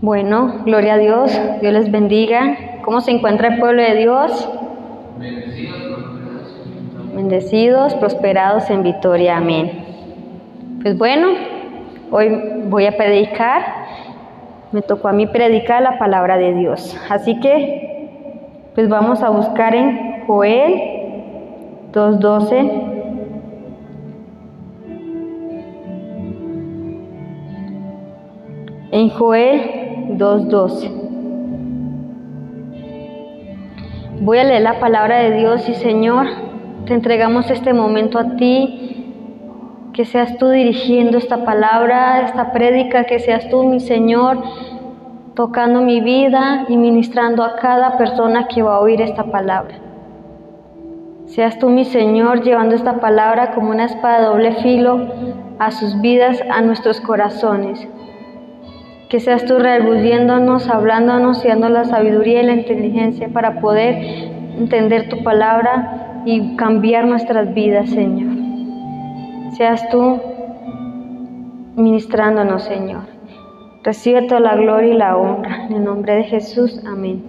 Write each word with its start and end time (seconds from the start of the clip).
Bueno, 0.00 0.62
gloria 0.64 0.94
a 0.94 0.98
Dios, 0.98 1.36
Dios 1.60 1.72
les 1.72 1.90
bendiga. 1.90 2.56
¿Cómo 2.84 3.00
se 3.00 3.10
encuentra 3.10 3.48
el 3.48 3.58
pueblo 3.58 3.82
de 3.82 3.96
Dios? 3.96 4.48
Bendecidos, 7.16 7.94
prosperados 7.96 8.70
en 8.70 8.84
victoria, 8.84 9.38
amén. 9.38 9.72
Pues 10.82 10.96
bueno, 10.96 11.30
hoy 12.12 12.28
voy 12.68 12.86
a 12.86 12.96
predicar, 12.96 13.60
me 14.70 14.82
tocó 14.82 15.08
a 15.08 15.12
mí 15.12 15.26
predicar 15.26 15.82
la 15.82 15.98
palabra 15.98 16.38
de 16.38 16.54
Dios. 16.54 16.96
Así 17.10 17.40
que, 17.40 18.70
pues 18.76 18.88
vamos 18.88 19.20
a 19.24 19.30
buscar 19.30 19.74
en 19.74 20.22
Joel 20.28 20.74
2.12. 21.92 22.94
En 28.90 29.10
Joel 29.10 29.77
2.12. 30.16 31.08
Voy 34.20 34.38
a 34.38 34.44
leer 34.44 34.62
la 34.62 34.80
palabra 34.80 35.18
de 35.18 35.32
Dios 35.36 35.68
y 35.68 35.74
Señor, 35.74 36.26
te 36.86 36.94
entregamos 36.94 37.50
este 37.50 37.72
momento 37.72 38.18
a 38.18 38.36
ti, 38.36 39.12
que 39.92 40.04
seas 40.04 40.38
tú 40.38 40.48
dirigiendo 40.50 41.18
esta 41.18 41.44
palabra, 41.44 42.22
esta 42.22 42.52
prédica, 42.52 43.04
que 43.04 43.18
seas 43.18 43.48
tú, 43.48 43.64
mi 43.64 43.80
Señor, 43.80 44.42
tocando 45.34 45.82
mi 45.82 46.00
vida 46.00 46.64
y 46.68 46.76
ministrando 46.76 47.44
a 47.44 47.56
cada 47.56 47.96
persona 47.96 48.48
que 48.48 48.62
va 48.62 48.76
a 48.76 48.80
oír 48.80 49.00
esta 49.00 49.24
palabra. 49.24 49.76
Seas 51.26 51.58
tú, 51.58 51.68
mi 51.68 51.84
Señor, 51.84 52.42
llevando 52.42 52.74
esta 52.74 53.00
palabra 53.00 53.54
como 53.54 53.70
una 53.70 53.84
espada 53.84 54.28
doble 54.28 54.52
filo 54.62 54.98
a 55.58 55.70
sus 55.70 56.00
vidas, 56.00 56.42
a 56.50 56.60
nuestros 56.60 57.00
corazones. 57.00 57.86
Que 59.08 59.20
seas 59.20 59.46
tú 59.46 59.58
rebudiéndonos, 59.58 60.68
hablándonos 60.68 61.42
y 61.44 61.48
dando 61.48 61.70
la 61.70 61.84
sabiduría 61.84 62.42
y 62.42 62.46
la 62.46 62.52
inteligencia 62.52 63.28
para 63.28 63.60
poder 63.60 63.96
entender 64.58 65.08
tu 65.08 65.22
palabra 65.22 66.22
y 66.26 66.56
cambiar 66.56 67.06
nuestras 67.06 67.54
vidas, 67.54 67.88
Señor. 67.88 68.36
Seas 69.56 69.88
tú 69.88 70.20
ministrándonos, 71.76 72.64
Señor. 72.64 73.04
Recibe 73.82 74.22
toda 74.22 74.40
la 74.40 74.56
gloria 74.56 74.92
y 74.92 74.98
la 74.98 75.16
honra. 75.16 75.64
En 75.66 75.76
el 75.76 75.84
nombre 75.84 76.14
de 76.16 76.24
Jesús, 76.24 76.82
amén. 76.86 77.24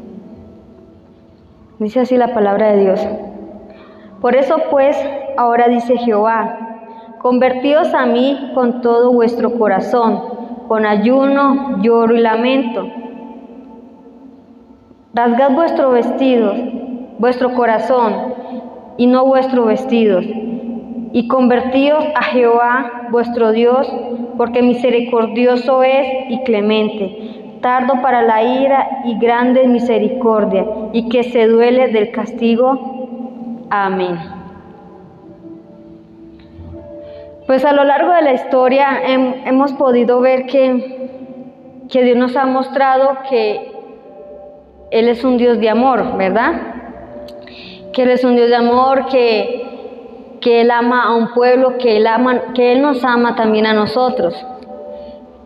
Dice 1.79 2.01
así 2.01 2.17
la 2.17 2.33
palabra 2.33 2.73
de 2.73 2.81
Dios. 2.81 3.07
Por 4.19 4.35
eso 4.35 4.57
pues, 4.69 4.97
ahora 5.37 5.69
dice 5.69 5.97
Jehová, 5.97 6.59
convertíos 7.19 7.93
a 7.93 8.05
mí 8.05 8.51
con 8.53 8.81
todo 8.81 9.13
vuestro 9.13 9.57
corazón 9.57 10.38
con 10.69 10.85
ayuno, 10.85 11.81
lloro 11.81 12.15
y 12.15 12.19
lamento. 12.19 12.87
Rasgad 15.15 15.53
vuestro 15.53 15.89
vestido, 15.89 16.53
vuestro 17.17 17.55
corazón, 17.55 18.13
y 18.95 19.07
no 19.07 19.25
vuestro 19.25 19.65
vestido, 19.65 20.21
y 20.21 21.27
convertíos 21.27 22.05
a 22.13 22.21
Jehová 22.21 23.07
vuestro 23.09 23.51
Dios, 23.51 23.91
porque 24.37 24.61
misericordioso 24.61 25.81
es 25.81 26.05
y 26.29 26.43
clemente, 26.43 27.57
tardo 27.61 28.03
para 28.03 28.21
la 28.21 28.43
ira 28.43 29.01
y 29.05 29.17
grande 29.17 29.67
misericordia, 29.67 30.67
y 30.93 31.09
que 31.09 31.23
se 31.23 31.47
duele 31.47 31.87
del 31.87 32.11
castigo. 32.11 33.65
Amén. 33.71 34.38
Pues 37.49 37.65
a 37.65 37.73
lo 37.73 37.83
largo 37.83 38.13
de 38.13 38.21
la 38.21 38.33
historia 38.33 39.01
hemos 39.43 39.73
podido 39.73 40.21
ver 40.21 40.45
que, 40.45 41.09
que 41.89 42.03
Dios 42.03 42.15
nos 42.15 42.35
ha 42.35 42.45
mostrado 42.45 43.23
que 43.27 43.71
Él 44.91 45.09
es 45.09 45.23
un 45.23 45.37
Dios 45.37 45.59
de 45.59 45.67
amor, 45.67 46.15
¿verdad? 46.15 46.51
Que 47.91 48.03
Él 48.03 48.11
es 48.11 48.23
un 48.23 48.35
Dios 48.35 48.49
de 48.49 48.55
amor, 48.55 49.07
que, 49.07 50.37
que 50.41 50.61
Él 50.61 50.69
ama 50.69 51.05
a 51.05 51.15
un 51.15 51.33
pueblo, 51.33 51.79
que 51.79 51.97
él, 51.97 52.05
ama, 52.05 52.53
que 52.53 52.73
él 52.73 52.83
nos 52.83 53.03
ama 53.03 53.35
también 53.35 53.65
a 53.65 53.73
nosotros, 53.73 54.35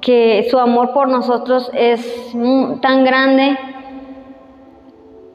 que 0.01 0.45
su 0.51 0.59
amor 0.59 0.91
por 0.91 1.07
nosotros 1.07 1.71
es 1.73 2.35
tan 2.81 3.05
grande 3.05 3.57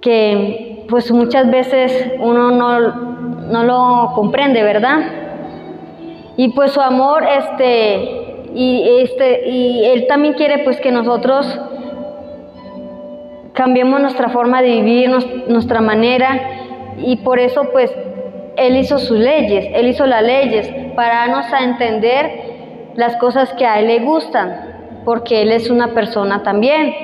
que 0.03 0.85
pues 0.87 1.11
muchas 1.13 1.51
veces 1.51 2.13
uno 2.21 2.51
no, 2.51 2.79
no 3.51 3.65
lo 3.65 4.13
comprende, 4.15 4.63
¿verdad? 4.63 5.28
Y 6.39 6.51
pues 6.51 6.71
su 6.71 6.81
amor, 6.81 7.25
este, 7.25 8.47
y 8.55 9.01
este, 9.01 9.49
y 9.49 9.85
él 9.87 10.07
también 10.07 10.35
quiere 10.35 10.63
pues 10.63 10.81
que 10.81 10.93
nosotros 10.93 11.61
cambiemos 13.55 14.01
nuestra 14.01 14.29
forma 14.29 14.63
de 14.63 14.69
vivir, 14.69 15.11
nuestra 15.49 15.81
manera, 15.81 16.41
y 16.97 17.17
por 17.17 17.41
eso 17.41 17.71
pues 17.73 17.93
él 18.57 18.77
hizo 18.77 19.01
sus 19.01 19.19
leyes, 19.19 19.67
él 19.75 19.89
hizo 19.89 20.07
las 20.07 20.23
leyes 20.23 20.73
para 20.95 21.27
darnos 21.27 21.53
a 21.53 21.65
entender 21.65 22.93
las 22.95 23.17
cosas 23.17 23.53
que 23.55 23.67
a 23.67 23.81
él 23.81 23.89
le 23.89 23.99
gustan, 23.99 25.01
porque 25.05 25.43
él 25.43 25.51
es 25.51 25.71
una 25.71 25.89
persona 25.89 26.45
también. 26.45 26.95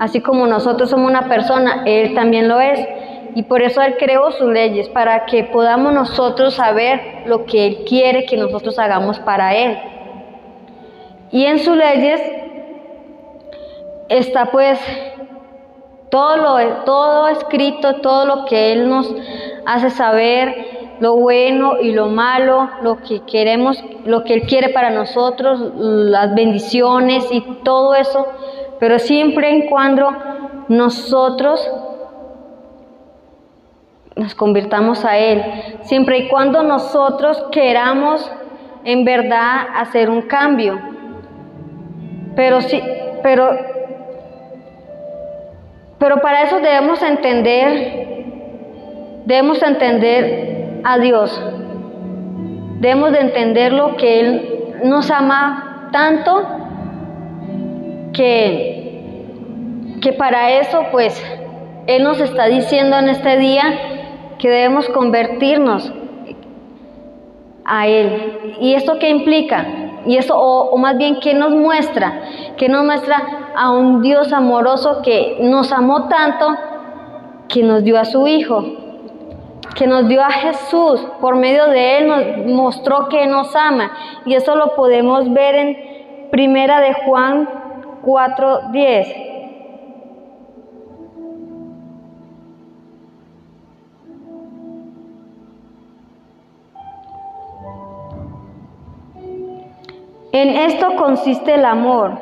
Así 0.00 0.20
como 0.20 0.48
nosotros 0.48 0.90
somos 0.90 1.08
una 1.08 1.28
persona, 1.28 1.84
él 1.86 2.12
también 2.16 2.48
lo 2.48 2.60
es. 2.60 2.80
Y 3.34 3.42
por 3.42 3.62
eso 3.62 3.82
Él 3.82 3.96
creó 3.98 4.30
sus 4.30 4.48
leyes, 4.48 4.88
para 4.88 5.26
que 5.26 5.44
podamos 5.44 5.92
nosotros 5.92 6.54
saber 6.54 7.24
lo 7.26 7.44
que 7.44 7.66
Él 7.66 7.78
quiere 7.86 8.26
que 8.26 8.36
nosotros 8.36 8.78
hagamos 8.78 9.18
para 9.20 9.54
Él. 9.54 9.76
Y 11.30 11.46
en 11.46 11.58
sus 11.58 11.76
leyes 11.76 12.20
está 14.08 14.46
pues 14.46 14.78
todo 16.10 16.36
lo 16.36 16.84
todo 16.84 17.26
escrito, 17.28 17.96
todo 17.96 18.24
lo 18.24 18.44
que 18.44 18.72
Él 18.72 18.88
nos 18.88 19.12
hace 19.66 19.90
saber, 19.90 20.54
lo 21.00 21.16
bueno 21.16 21.80
y 21.80 21.92
lo 21.92 22.06
malo, 22.06 22.70
lo 22.82 22.98
que 23.02 23.22
queremos, 23.22 23.82
lo 24.04 24.22
que 24.22 24.34
Él 24.34 24.42
quiere 24.42 24.68
para 24.68 24.90
nosotros, 24.90 25.60
las 25.74 26.32
bendiciones 26.36 27.26
y 27.32 27.40
todo 27.64 27.96
eso, 27.96 28.28
pero 28.78 29.00
siempre 29.00 29.50
en 29.50 29.66
cuando 29.66 30.12
nosotros 30.68 31.68
nos 34.16 34.34
convirtamos 34.34 35.04
a 35.04 35.18
Él, 35.18 35.42
siempre 35.82 36.18
y 36.18 36.28
cuando 36.28 36.62
nosotros 36.62 37.44
queramos 37.50 38.30
en 38.84 39.04
verdad 39.04 39.66
hacer 39.74 40.08
un 40.10 40.22
cambio. 40.22 40.78
Pero 42.36 42.60
sí, 42.60 42.80
pero, 43.22 43.50
pero 45.98 46.18
para 46.18 46.42
eso 46.42 46.60
debemos 46.60 47.02
entender, 47.02 48.16
debemos 49.24 49.62
entender 49.62 50.80
a 50.84 50.98
Dios. 50.98 51.42
Debemos 52.80 53.12
de 53.12 53.20
entender 53.20 53.72
lo 53.72 53.96
que 53.96 54.20
Él 54.20 54.74
nos 54.84 55.10
ama 55.10 55.88
tanto 55.92 56.46
que, 58.12 59.24
que 60.02 60.12
para 60.12 60.50
eso 60.60 60.86
pues 60.92 61.22
Él 61.86 62.02
nos 62.02 62.20
está 62.20 62.46
diciendo 62.46 62.98
en 62.98 63.08
este 63.08 63.38
día 63.38 63.94
que 64.44 64.50
debemos 64.50 64.86
convertirnos 64.90 65.90
a 67.64 67.86
Él. 67.88 68.56
¿Y 68.60 68.74
esto 68.74 68.98
qué 68.98 69.08
implica? 69.08 69.64
Y 70.04 70.18
eso, 70.18 70.38
o, 70.38 70.76
más 70.76 70.98
bien, 70.98 71.18
¿qué 71.18 71.32
nos 71.32 71.52
muestra? 71.52 72.20
Que 72.58 72.68
nos 72.68 72.84
muestra 72.84 73.22
a 73.56 73.70
un 73.70 74.02
Dios 74.02 74.34
amoroso 74.34 75.00
que 75.02 75.38
nos 75.40 75.72
amó 75.72 76.08
tanto 76.08 76.46
que 77.48 77.62
nos 77.62 77.84
dio 77.84 77.98
a 77.98 78.04
su 78.04 78.26
Hijo, 78.26 78.62
que 79.74 79.86
nos 79.86 80.08
dio 80.08 80.20
a 80.20 80.30
Jesús, 80.30 81.00
por 81.22 81.36
medio 81.36 81.66
de 81.68 81.96
Él 81.96 82.08
nos 82.08 82.54
mostró 82.54 83.08
que 83.08 83.26
nos 83.26 83.56
ama. 83.56 83.92
Y 84.26 84.34
eso 84.34 84.56
lo 84.56 84.74
podemos 84.74 85.32
ver 85.32 85.54
en 85.54 86.28
Primera 86.30 86.82
de 86.82 86.92
Juan 86.92 87.48
4:10. 88.02 89.33
En 100.34 100.50
esto 100.50 100.96
consiste 100.96 101.54
el 101.54 101.64
amor, 101.64 102.18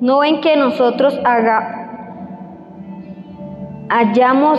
no 0.00 0.24
en 0.24 0.40
que 0.40 0.56
nosotros 0.56 1.20
hayamos 3.90 4.58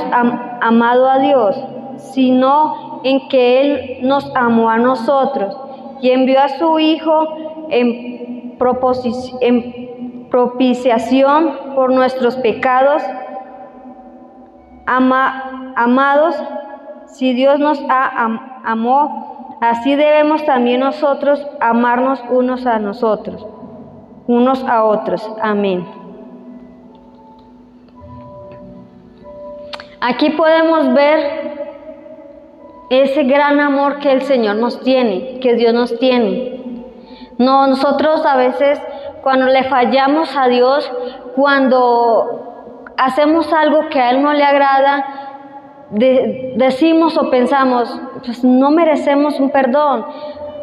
amado 0.61 1.09
a 1.09 1.17
Dios, 1.17 1.59
sino 1.95 3.01
en 3.03 3.29
que 3.29 3.61
Él 3.61 4.07
nos 4.07 4.31
amó 4.35 4.69
a 4.69 4.77
nosotros 4.77 5.59
y 6.01 6.11
envió 6.11 6.39
a 6.39 6.49
su 6.49 6.77
Hijo 6.77 7.27
en, 7.71 8.55
propiciación 10.29 11.73
por 11.73 11.91
nuestros 11.91 12.35
pecados. 12.35 13.01
amados, 14.85 16.35
si 17.07 17.33
Dios 17.33 17.59
nos 17.59 17.83
ha 17.89 18.39
amó, 18.63 19.36
Así 19.59 19.95
debemos 19.95 20.45
también 20.45 20.81
nosotros 20.81 21.45
amarnos 21.59 22.21
unos 22.29 22.65
a 22.67 22.77
nosotros, 22.77 23.45
unos 24.27 24.63
a 24.63 24.83
otros. 24.83 25.27
Amén. 25.41 25.85
Aquí 29.99 30.29
podemos 30.29 30.93
ver 30.93 31.57
ese 32.91 33.23
gran 33.23 33.59
amor 33.59 33.97
que 33.99 34.11
el 34.11 34.21
Señor 34.21 34.57
nos 34.57 34.79
tiene, 34.81 35.39
que 35.39 35.55
Dios 35.55 35.73
nos 35.73 35.97
tiene. 35.97 36.85
Nosotros 37.39 38.25
a 38.25 38.37
veces 38.37 38.79
cuando 39.23 39.47
le 39.47 39.63
fallamos 39.63 40.37
a 40.37 40.47
Dios, 40.47 40.89
cuando 41.35 42.93
hacemos 42.95 43.51
algo 43.51 43.89
que 43.89 43.99
a 43.99 44.11
Él 44.11 44.21
no 44.21 44.33
le 44.33 44.43
agrada, 44.43 45.16
decimos 45.91 47.17
o 47.17 47.29
pensamos, 47.29 47.99
pues 48.25 48.43
no 48.43 48.71
merecemos 48.71 49.39
un 49.39 49.49
perdón. 49.49 50.05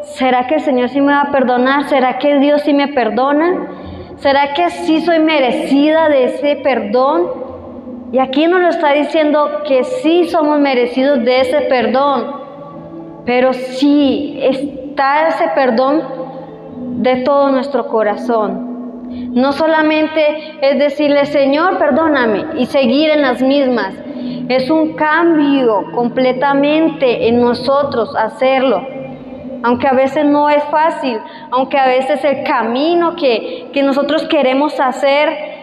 ¿Será 0.03 0.47
que 0.47 0.57
el 0.57 0.61
Señor 0.61 0.91
sí 0.91 1.01
me 1.01 1.13
va 1.13 1.23
a 1.23 1.31
perdonar? 1.31 1.85
¿Será 1.85 2.19
que 2.19 2.39
Dios 2.39 2.63
sí 2.63 2.75
me 2.75 2.89
perdona? 2.89 3.69
¿Será 4.17 4.53
que 4.55 4.71
sí 4.71 5.01
soy 5.01 5.19
merecida 5.19 6.09
de 6.09 6.25
ese 6.25 6.57
perdón? 6.57 7.45
Y 8.13 8.19
aquí 8.19 8.47
nos 8.47 8.61
lo 8.61 8.69
está 8.69 8.93
diciendo 8.93 9.63
que 9.67 9.83
sí 9.83 10.27
somos 10.27 10.61
merecidos 10.61 11.25
de 11.25 11.41
ese 11.41 11.63
perdón, 11.63 12.45
pero 13.25 13.53
sí 13.53 14.39
está 14.41 15.29
ese 15.29 15.49
perdón 15.55 16.03
de 17.03 17.17
todo 17.17 17.51
nuestro 17.51 17.89
corazón. 17.89 19.33
No 19.35 19.53
solamente 19.53 20.21
es 20.63 20.79
decirle, 20.79 21.27
Señor, 21.27 21.79
perdóname 21.79 22.45
y 22.57 22.67
seguir 22.67 23.11
en 23.11 23.23
las 23.23 23.43
mismas. 23.43 23.95
Es 24.49 24.71
un 24.71 24.95
cambio 24.95 25.93
completamente 25.93 27.29
en 27.29 27.41
nosotros 27.41 28.15
hacerlo. 28.17 28.87
Aunque 29.63 29.89
a 29.89 29.95
veces 29.95 30.27
no 30.27 30.51
es 30.51 30.63
fácil, 30.65 31.19
aunque 31.51 31.79
a 31.79 31.87
veces 31.87 32.23
el 32.25 32.45
camino 32.45 33.17
que, 33.17 33.71
que 33.73 33.83
nosotros 33.83 34.25
queremos 34.29 34.79
hacer 34.79 35.55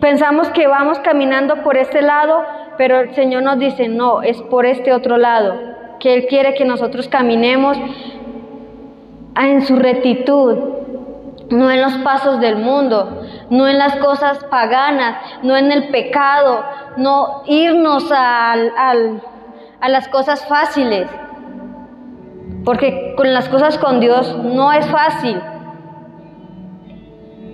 pensamos 0.00 0.48
que 0.50 0.66
vamos 0.66 0.98
caminando 1.00 1.62
por 1.62 1.76
este 1.76 2.02
lado, 2.02 2.42
pero 2.78 3.00
el 3.00 3.14
Señor 3.14 3.42
nos 3.42 3.58
dice, 3.58 3.88
no, 3.88 4.22
es 4.22 4.40
por 4.42 4.66
este 4.66 4.92
otro 4.92 5.16
lado, 5.16 5.54
que 6.00 6.14
Él 6.14 6.26
quiere 6.26 6.54
que 6.54 6.64
nosotros 6.64 7.08
caminemos 7.08 7.76
en 9.36 9.62
su 9.62 9.76
rectitud, 9.76 10.56
no 11.50 11.70
en 11.70 11.82
los 11.82 11.94
pasos 11.98 12.40
del 12.40 12.56
mundo, 12.56 13.22
no 13.50 13.68
en 13.68 13.78
las 13.78 13.96
cosas 13.96 14.42
paganas, 14.44 15.16
no 15.42 15.56
en 15.56 15.72
el 15.72 15.88
pecado, 15.88 16.64
no 16.96 17.42
irnos 17.46 18.10
a 18.12 18.56
las 19.86 20.08
cosas 20.08 20.46
fáciles, 20.46 21.08
porque 22.64 23.14
con 23.16 23.32
las 23.32 23.48
cosas 23.48 23.78
con 23.78 24.00
Dios 24.00 24.36
no 24.36 24.72
es 24.72 24.86
fácil 24.86 25.40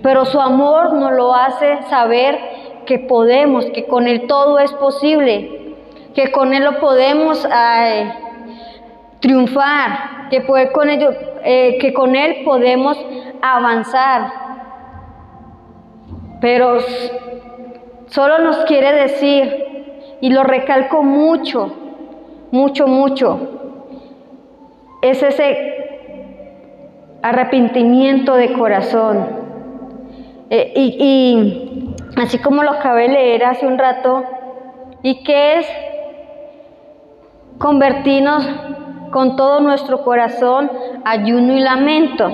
pero 0.01 0.25
su 0.25 0.39
amor 0.39 0.93
nos 0.93 1.11
lo 1.13 1.33
hace 1.33 1.83
saber 1.83 2.39
que 2.85 2.99
podemos, 2.99 3.65
que 3.65 3.85
con 3.85 4.07
Él 4.07 4.25
todo 4.27 4.59
es 4.59 4.71
posible, 4.73 5.75
que 6.15 6.31
con 6.31 6.53
Él 6.53 6.63
lo 6.63 6.79
podemos 6.79 7.47
triunfar, 9.19 10.29
que, 10.29 10.43
con 10.71 10.89
ello, 10.89 11.11
eh, 11.43 11.77
que 11.79 11.93
con 11.93 12.15
Él 12.15 12.43
podemos 12.43 12.97
avanzar. 13.41 14.50
Pero 16.41 16.79
solo 18.07 18.39
nos 18.39 18.57
quiere 18.65 18.91
decir, 18.91 20.17
y 20.19 20.29
lo 20.31 20.43
recalco 20.43 21.03
mucho, 21.03 21.73
mucho, 22.51 22.87
mucho, 22.87 23.39
es 25.01 25.23
ese 25.23 25.77
arrepentimiento 27.21 28.35
de 28.35 28.53
corazón 28.53 29.41
eh, 30.53 30.73
y, 30.75 31.95
así 32.17 32.37
como 32.39 32.61
lo 32.61 32.71
acabé 32.71 33.03
de 33.03 33.13
leer 33.13 33.45
hace 33.45 33.65
un 33.65 33.77
rato, 33.77 34.25
¿y 35.01 35.23
qué 35.23 35.59
es 35.59 35.67
convertirnos 37.57 38.45
con 39.11 39.37
todo 39.37 39.61
nuestro 39.61 40.03
corazón, 40.03 40.69
ayuno 41.05 41.55
y 41.55 41.61
lamento? 41.61 42.29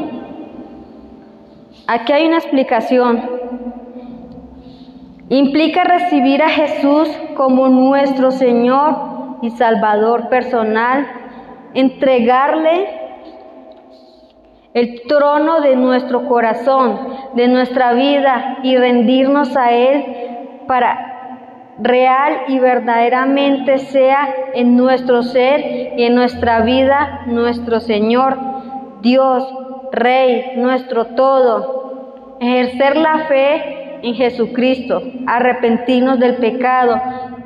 Aquí 1.85 2.11
hay 2.11 2.25
una 2.25 2.37
explicación. 2.37 3.36
Implica 5.29 5.83
recibir 5.83 6.41
a 6.41 6.47
Jesús 6.49 7.09
como 7.35 7.67
nuestro 7.67 8.31
Señor 8.31 9.39
y 9.41 9.49
Salvador 9.51 10.29
personal, 10.29 11.05
entregarle 11.73 12.87
el 14.73 15.01
trono 15.07 15.59
de 15.59 15.75
nuestro 15.75 16.27
corazón, 16.27 16.99
de 17.33 17.49
nuestra 17.49 17.91
vida 17.91 18.59
y 18.63 18.77
rendirnos 18.77 19.57
a 19.57 19.73
Él 19.73 20.05
para 20.65 21.07
real 21.79 22.43
y 22.47 22.59
verdaderamente 22.59 23.79
sea 23.79 24.33
en 24.53 24.77
nuestro 24.77 25.23
ser 25.23 25.93
y 25.97 26.05
en 26.05 26.15
nuestra 26.15 26.61
vida 26.61 27.23
nuestro 27.25 27.81
Señor, 27.81 28.37
Dios, 29.01 29.43
Rey, 29.91 30.53
nuestro 30.55 31.07
todo. 31.07 32.37
Ejercer 32.39 32.95
la 32.95 33.25
fe 33.27 33.86
en 34.01 34.13
Jesucristo, 34.15 35.01
arrepentirnos 35.25 36.19
del 36.19 36.35
pecado 36.35 36.99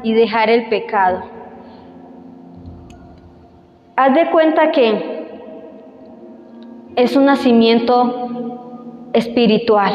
y 0.03 0.13
dejar 0.13 0.49
el 0.49 0.69
pecado. 0.69 1.23
Haz 3.95 4.13
de 4.13 4.29
cuenta 4.31 4.71
que 4.71 5.21
es 6.95 7.15
un 7.15 7.25
nacimiento 7.25 8.29
espiritual. 9.13 9.93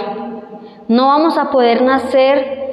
No 0.89 1.07
vamos 1.09 1.37
a 1.39 1.51
poder 1.51 1.83
nacer 1.83 2.67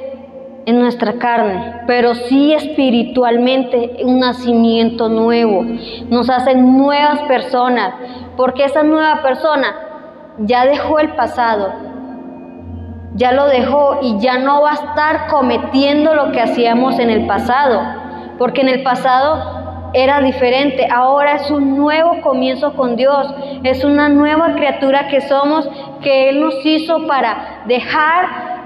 en 0.66 0.78
nuestra 0.78 1.14
carne, 1.14 1.82
pero 1.86 2.14
sí 2.14 2.54
espiritualmente 2.54 3.98
un 4.04 4.20
nacimiento 4.20 5.08
nuevo. 5.08 5.64
Nos 6.08 6.30
hacen 6.30 6.76
nuevas 6.76 7.20
personas, 7.22 7.94
porque 8.36 8.64
esa 8.64 8.82
nueva 8.82 9.22
persona 9.22 9.74
ya 10.38 10.64
dejó 10.64 10.98
el 11.00 11.14
pasado, 11.14 11.72
ya 13.14 13.32
lo 13.32 13.46
dejó 13.46 13.98
y 14.02 14.18
ya 14.18 14.38
no 14.38 14.62
va 14.62 14.72
a 14.72 14.74
estar 14.74 15.26
cometiendo 15.28 16.14
lo 16.14 16.32
que 16.32 16.40
hacíamos 16.40 16.98
en 16.98 17.10
el 17.10 17.26
pasado, 17.26 17.80
porque 18.38 18.60
en 18.60 18.68
el 18.68 18.82
pasado 18.82 19.90
era 19.94 20.20
diferente, 20.20 20.88
ahora 20.92 21.36
es 21.36 21.50
un 21.52 21.76
nuevo 21.76 22.20
comienzo 22.20 22.74
con 22.74 22.96
Dios, 22.96 23.32
es 23.62 23.84
una 23.84 24.08
nueva 24.08 24.54
criatura 24.54 25.06
que 25.06 25.20
somos, 25.20 25.68
que 26.02 26.30
Él 26.30 26.40
nos 26.40 26.54
hizo 26.66 27.06
para 27.06 27.62
dejar 27.66 28.64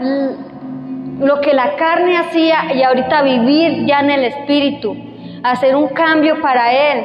lo 1.20 1.40
que 1.42 1.52
la 1.52 1.76
carne 1.76 2.16
hacía 2.16 2.72
y 2.74 2.82
ahorita 2.82 3.20
vivir 3.22 3.84
ya 3.84 4.00
en 4.00 4.10
el 4.10 4.24
Espíritu, 4.24 4.96
hacer 5.42 5.76
un 5.76 5.88
cambio 5.88 6.40
para 6.40 6.72
Él. 6.72 7.04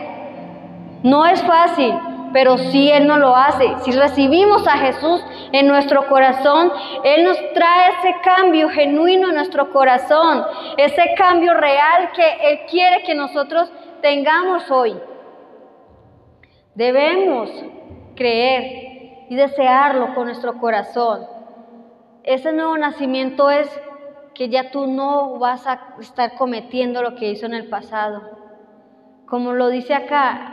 No 1.03 1.25
es 1.25 1.43
fácil, 1.43 1.93
pero 2.33 2.57
si 2.57 2.91
Él 2.91 3.05
no 3.05 3.17
lo 3.17 3.35
hace. 3.35 3.75
Si 3.83 3.91
recibimos 3.91 4.67
a 4.67 4.77
Jesús 4.77 5.23
en 5.51 5.67
nuestro 5.67 6.07
corazón, 6.07 6.71
Él 7.03 7.23
nos 7.23 7.37
trae 7.53 7.91
ese 7.91 8.15
cambio 8.23 8.69
genuino 8.69 9.29
en 9.29 9.35
nuestro 9.35 9.71
corazón, 9.71 10.43
ese 10.77 11.13
cambio 11.15 11.53
real 11.53 12.11
que 12.13 12.49
Él 12.49 12.59
quiere 12.69 13.03
que 13.03 13.13
nosotros 13.13 13.71
tengamos 14.01 14.69
hoy. 14.71 14.97
Debemos 16.73 17.51
creer 18.15 19.27
y 19.29 19.35
desearlo 19.35 20.15
con 20.15 20.25
nuestro 20.25 20.57
corazón. 20.57 21.27
Ese 22.23 22.51
nuevo 22.51 22.75
nacimiento 22.77 23.51
es 23.51 23.69
que 24.33 24.49
ya 24.49 24.71
tú 24.71 24.87
no 24.87 25.37
vas 25.37 25.67
a 25.67 25.95
estar 25.99 26.35
cometiendo 26.35 27.03
lo 27.03 27.15
que 27.15 27.29
hizo 27.29 27.45
en 27.45 27.53
el 27.53 27.69
pasado. 27.69 28.21
Como 29.27 29.53
lo 29.53 29.69
dice 29.69 29.93
acá, 29.93 30.52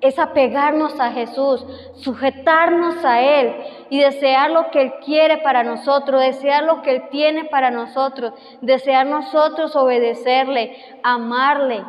es 0.00 0.18
apegarnos 0.18 0.98
a 1.00 1.10
Jesús, 1.10 1.64
sujetarnos 1.96 3.04
a 3.04 3.20
Él 3.20 3.54
y 3.90 4.00
desear 4.00 4.50
lo 4.50 4.70
que 4.70 4.82
Él 4.82 4.92
quiere 5.04 5.38
para 5.38 5.64
nosotros, 5.64 6.20
desear 6.20 6.64
lo 6.64 6.82
que 6.82 6.92
Él 6.92 7.08
tiene 7.10 7.46
para 7.46 7.70
nosotros, 7.70 8.32
desear 8.60 9.06
nosotros 9.06 9.74
obedecerle, 9.74 10.76
amarle, 11.02 11.84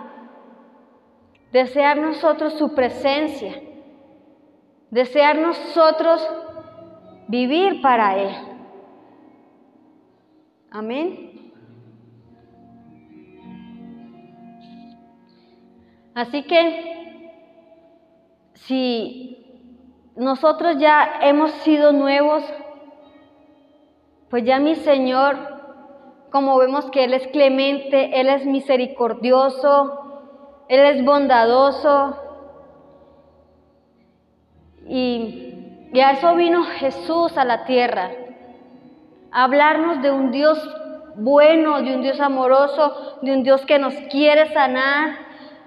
desear 1.51 1.97
nosotros 1.97 2.53
su 2.53 2.73
presencia, 2.73 3.61
desear 4.89 5.37
nosotros 5.37 6.27
vivir 7.27 7.81
para 7.81 8.17
Él. 8.17 8.35
Amén. 10.71 11.51
Así 16.15 16.43
que 16.43 16.98
si 18.65 19.37
nosotros 20.15 20.77
ya 20.77 21.19
hemos 21.21 21.51
sido 21.63 21.91
nuevos, 21.91 22.43
pues 24.29 24.43
ya 24.43 24.59
mi 24.59 24.75
Señor, 24.75 25.37
como 26.31 26.57
vemos 26.57 26.89
que 26.91 27.05
Él 27.05 27.13
es 27.13 27.27
clemente, 27.27 28.19
Él 28.19 28.29
es 28.29 28.45
misericordioso, 28.45 29.99
él 30.69 30.81
es 30.81 31.03
bondadoso. 31.03 32.15
Y, 34.87 35.87
y 35.91 35.99
a 35.99 36.11
eso 36.11 36.35
vino 36.35 36.63
Jesús 36.63 37.35
a 37.37 37.43
la 37.43 37.65
tierra, 37.65 38.11
a 39.31 39.43
hablarnos 39.43 40.01
de 40.01 40.11
un 40.11 40.31
Dios 40.31 40.57
bueno, 41.15 41.81
de 41.81 41.95
un 41.95 42.01
Dios 42.03 42.19
amoroso, 42.21 43.17
de 43.23 43.33
un 43.33 43.43
Dios 43.43 43.65
que 43.65 43.79
nos 43.79 43.95
quiere 44.11 44.53
sanar, 44.53 45.17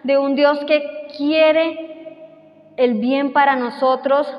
de 0.05 0.19
un 0.19 0.37
Dios 0.37 0.65
que 0.67 0.83
quiere 1.17 1.92
el 2.77 2.95
bien 2.95 3.33
para 3.33 3.57
nosotros. 3.57 4.33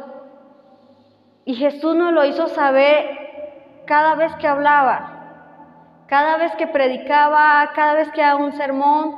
Y 1.45 1.55
Jesús 1.55 1.95
nos 1.95 2.13
lo 2.13 2.25
hizo 2.25 2.47
saber 2.47 3.83
cada 3.85 4.15
vez 4.15 4.33
que 4.35 4.47
hablaba, 4.47 6.05
cada 6.07 6.37
vez 6.37 6.55
que 6.55 6.67
predicaba, 6.67 7.71
cada 7.75 7.95
vez 7.95 8.09
que 8.11 8.21
daba 8.21 8.43
un 8.43 8.53
sermón, 8.53 9.15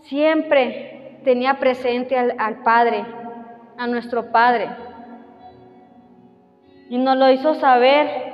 siempre 0.00 1.20
tenía 1.24 1.58
presente 1.58 2.18
al, 2.18 2.34
al 2.38 2.62
Padre, 2.62 3.04
a 3.78 3.86
nuestro 3.86 4.32
Padre. 4.32 4.68
Y 6.88 6.98
nos 6.98 7.16
lo 7.16 7.30
hizo 7.30 7.54
saber 7.54 8.32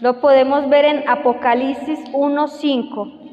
Lo 0.00 0.20
podemos 0.20 0.68
ver 0.68 0.84
en 0.84 1.08
Apocalipsis 1.08 1.98
1.5. 2.12 3.25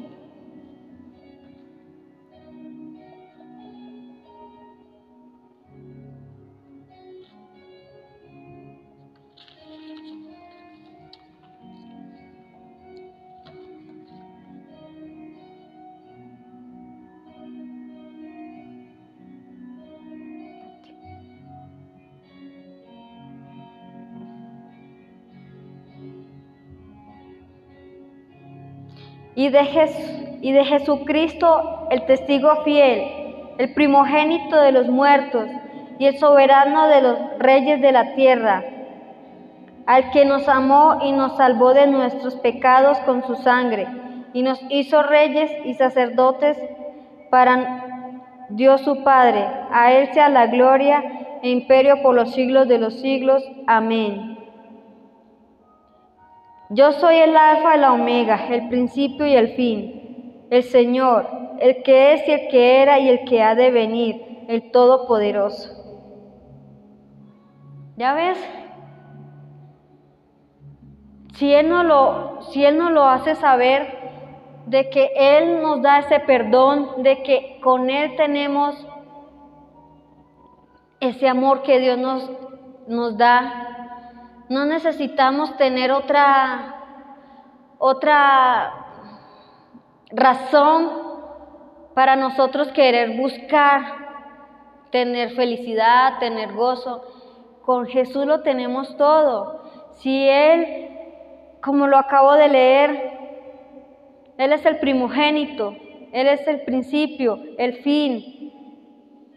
y 29.34 29.48
de, 29.48 30.64
Jesucristo 30.64 31.88
el 31.90 32.06
testigo 32.06 32.62
fiel, 32.64 33.02
el 33.58 33.72
primogénito 33.74 34.60
de 34.60 34.72
los 34.72 34.88
muertos 34.88 35.48
y 35.98 36.06
el 36.06 36.18
soberano 36.18 36.88
de 36.88 37.02
los 37.02 37.18
reyes 37.38 37.80
de 37.80 37.92
la 37.92 38.14
tierra, 38.14 38.64
al 39.86 40.10
que 40.10 40.24
nos 40.24 40.48
amó 40.48 41.00
y 41.04 41.12
nos 41.12 41.36
salvó 41.36 41.74
de 41.74 41.86
nuestros 41.86 42.36
pecados 42.36 42.98
con 43.00 43.24
su 43.26 43.36
sangre, 43.36 43.86
y 44.32 44.42
nos 44.42 44.60
hizo 44.68 45.02
reyes 45.02 45.50
y 45.64 45.74
sacerdotes 45.74 46.58
para 47.30 47.84
Dios 48.50 48.80
su 48.80 49.04
Padre. 49.04 49.46
A 49.72 49.92
Él 49.92 50.12
sea 50.12 50.28
la 50.28 50.46
gloria 50.48 51.02
e 51.42 51.50
imperio 51.50 52.02
por 52.02 52.14
los 52.14 52.32
siglos 52.32 52.66
de 52.68 52.78
los 52.78 53.00
siglos. 53.00 53.44
Amén. 53.66 54.33
Yo 56.74 56.90
soy 56.92 57.16
el 57.16 57.36
alfa 57.36 57.76
y 57.76 57.80
la 57.80 57.92
omega, 57.92 58.48
el 58.48 58.68
principio 58.68 59.26
y 59.26 59.34
el 59.34 59.54
fin, 59.54 60.46
el 60.50 60.64
Señor, 60.64 61.28
el 61.60 61.82
que 61.84 62.14
es 62.14 62.28
y 62.28 62.32
el 62.32 62.48
que 62.48 62.82
era 62.82 62.98
y 62.98 63.08
el 63.08 63.24
que 63.24 63.42
ha 63.42 63.54
de 63.54 63.70
venir, 63.70 64.44
el 64.48 64.72
Todopoderoso. 64.72 65.70
¿Ya 67.96 68.12
ves? 68.14 68.38
Si 71.34 71.52
Él 71.52 71.68
no 71.68 71.84
lo, 71.84 72.42
si 72.50 72.64
él 72.64 72.76
no 72.76 72.90
lo 72.90 73.04
hace 73.04 73.36
saber 73.36 74.04
de 74.66 74.90
que 74.90 75.10
Él 75.16 75.62
nos 75.62 75.80
da 75.82 76.00
ese 76.00 76.20
perdón, 76.20 77.02
de 77.02 77.22
que 77.22 77.60
con 77.62 77.90
Él 77.90 78.16
tenemos 78.16 78.74
ese 81.00 81.28
amor 81.28 81.62
que 81.62 81.78
Dios 81.78 81.98
nos, 81.98 82.30
nos 82.88 83.16
da, 83.16 83.73
no 84.48 84.66
necesitamos 84.66 85.56
tener 85.56 85.90
otra, 85.92 86.74
otra 87.78 88.72
razón 90.10 90.90
para 91.94 92.16
nosotros 92.16 92.68
querer 92.72 93.16
buscar 93.16 94.04
tener 94.90 95.30
felicidad, 95.30 96.18
tener 96.18 96.52
gozo. 96.52 97.02
Con 97.62 97.86
Jesús 97.86 98.26
lo 98.26 98.42
tenemos 98.42 98.96
todo. 98.96 99.62
Si 99.92 100.28
Él, 100.28 100.88
como 101.62 101.86
lo 101.86 101.96
acabo 101.96 102.34
de 102.34 102.48
leer, 102.48 103.12
Él 104.36 104.52
es 104.52 104.66
el 104.66 104.78
primogénito, 104.78 105.74
Él 106.12 106.26
es 106.26 106.46
el 106.46 106.60
principio, 106.62 107.38
el 107.58 107.82
fin, 107.82 108.52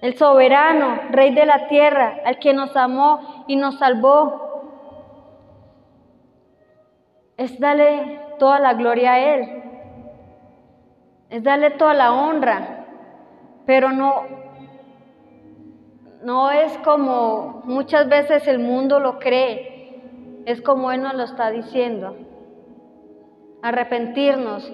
el 0.02 0.16
soberano, 0.18 1.00
Rey 1.12 1.34
de 1.34 1.46
la 1.46 1.68
tierra, 1.68 2.22
el 2.26 2.38
que 2.40 2.54
nos 2.54 2.76
amó 2.76 3.46
y 3.48 3.56
nos 3.56 3.80
salvó 3.80 4.47
es 7.38 7.60
darle 7.60 8.20
toda 8.39 8.60
la 8.60 8.74
gloria 8.74 9.13
a 9.13 9.20
Él, 9.20 9.63
es 11.29 11.44
darle 11.44 11.72
toda 11.72 11.94
la 11.94 12.13
honra, 12.13 12.86
pero 13.65 13.91
no, 13.91 14.24
no 16.24 16.50
es 16.50 16.75
como 16.79 17.62
muchas 17.65 18.10
veces 18.10 18.48
el 18.48 18.58
mundo 18.58 19.00
lo 19.00 19.20
cree, 19.20 20.44
es 20.46 20.62
como 20.62 20.91
Él 20.91 21.03
nos 21.03 21.13
lo 21.13 21.24
está 21.24 21.51
diciendo. 21.51 22.15
Arrepentirnos, 23.62 24.72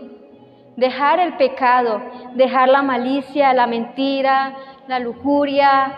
dejar 0.77 1.20
el 1.20 1.36
pecado, 1.36 2.01
dejar 2.36 2.70
la 2.70 2.82
malicia, 2.82 3.53
la 3.53 3.67
mentira, 3.67 4.55
la 4.88 5.00
lujuria, 5.00 5.96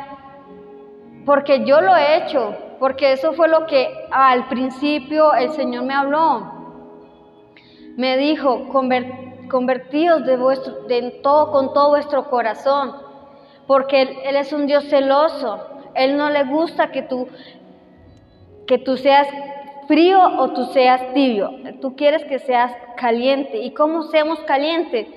porque 1.25 1.63
yo 1.65 1.81
lo 1.81 1.95
he 1.95 2.17
hecho, 2.17 2.55
porque 2.79 3.11
eso 3.11 3.33
fue 3.33 3.49
lo 3.49 3.65
que 3.65 3.87
al 4.11 4.47
principio 4.47 5.33
el 5.33 5.51
Señor 5.51 5.83
me 5.83 5.93
habló 5.93 6.54
me 7.95 8.17
dijo, 8.17 8.67
convertíos 9.49 10.25
de 10.25 10.37
vuestro, 10.37 10.73
todo, 11.23 11.51
con 11.51 11.73
todo 11.73 11.89
vuestro 11.89 12.29
corazón, 12.29 12.93
porque 13.67 14.01
él, 14.01 14.35
es 14.35 14.51
un 14.53 14.67
Dios 14.67 14.85
celoso. 14.85 15.59
Él 15.95 16.17
no 16.17 16.29
le 16.29 16.43
gusta 16.43 16.91
que 16.91 17.03
tú, 17.03 17.27
que 18.67 18.77
tú 18.77 18.97
seas 18.97 19.27
frío 19.87 20.19
o 20.39 20.51
tú 20.51 20.65
seas 20.65 21.13
tibio. 21.13 21.51
Tú 21.81 21.95
quieres 21.95 22.25
que 22.25 22.39
seas 22.39 22.75
caliente. 22.97 23.59
¿Y 23.59 23.71
cómo 23.73 24.03
seamos 24.03 24.39
calientes? 24.41 25.07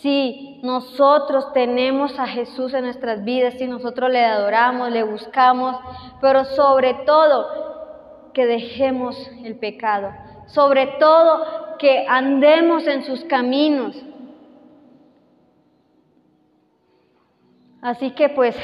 Si 0.00 0.60
nosotros 0.62 1.52
tenemos 1.52 2.18
a 2.18 2.26
Jesús 2.26 2.72
en 2.74 2.84
nuestras 2.84 3.24
vidas, 3.24 3.54
si 3.54 3.66
nosotros 3.66 4.10
le 4.10 4.24
adoramos, 4.24 4.90
le 4.90 5.02
buscamos, 5.02 5.76
pero 6.20 6.44
sobre 6.44 6.94
todo 7.06 8.30
que 8.32 8.46
dejemos 8.46 9.16
el 9.44 9.56
pecado. 9.56 10.10
Sobre 10.46 10.86
todo 10.98 11.69
que 11.80 12.06
andemos 12.06 12.86
en 12.86 13.02
sus 13.04 13.24
caminos. 13.24 13.96
Así 17.80 18.10
que 18.10 18.28
pues, 18.28 18.54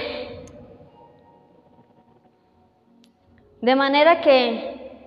de 3.62 3.75
manera 3.75 4.20
que, 4.20 5.00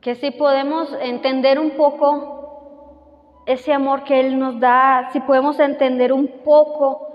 que 0.00 0.16
si 0.16 0.32
podemos 0.32 0.92
entender 1.00 1.60
un 1.60 1.70
poco 1.76 3.44
ese 3.46 3.72
amor 3.72 4.02
que 4.02 4.18
Él 4.18 4.40
nos 4.40 4.58
da, 4.58 5.10
si 5.12 5.20
podemos 5.20 5.60
entender 5.60 6.12
un 6.12 6.26
poco, 6.42 7.06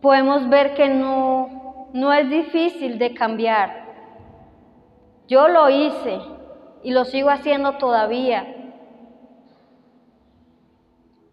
podemos 0.00 0.48
ver 0.48 0.74
que 0.74 0.88
no, 0.88 1.86
no 1.92 2.12
es 2.12 2.28
difícil 2.28 2.98
de 2.98 3.14
cambiar. 3.14 3.86
Yo 5.28 5.46
lo 5.46 5.70
hice, 5.70 6.18
y 6.82 6.90
lo 6.92 7.04
sigo 7.04 7.30
haciendo 7.30 7.72
todavía. 7.78 8.54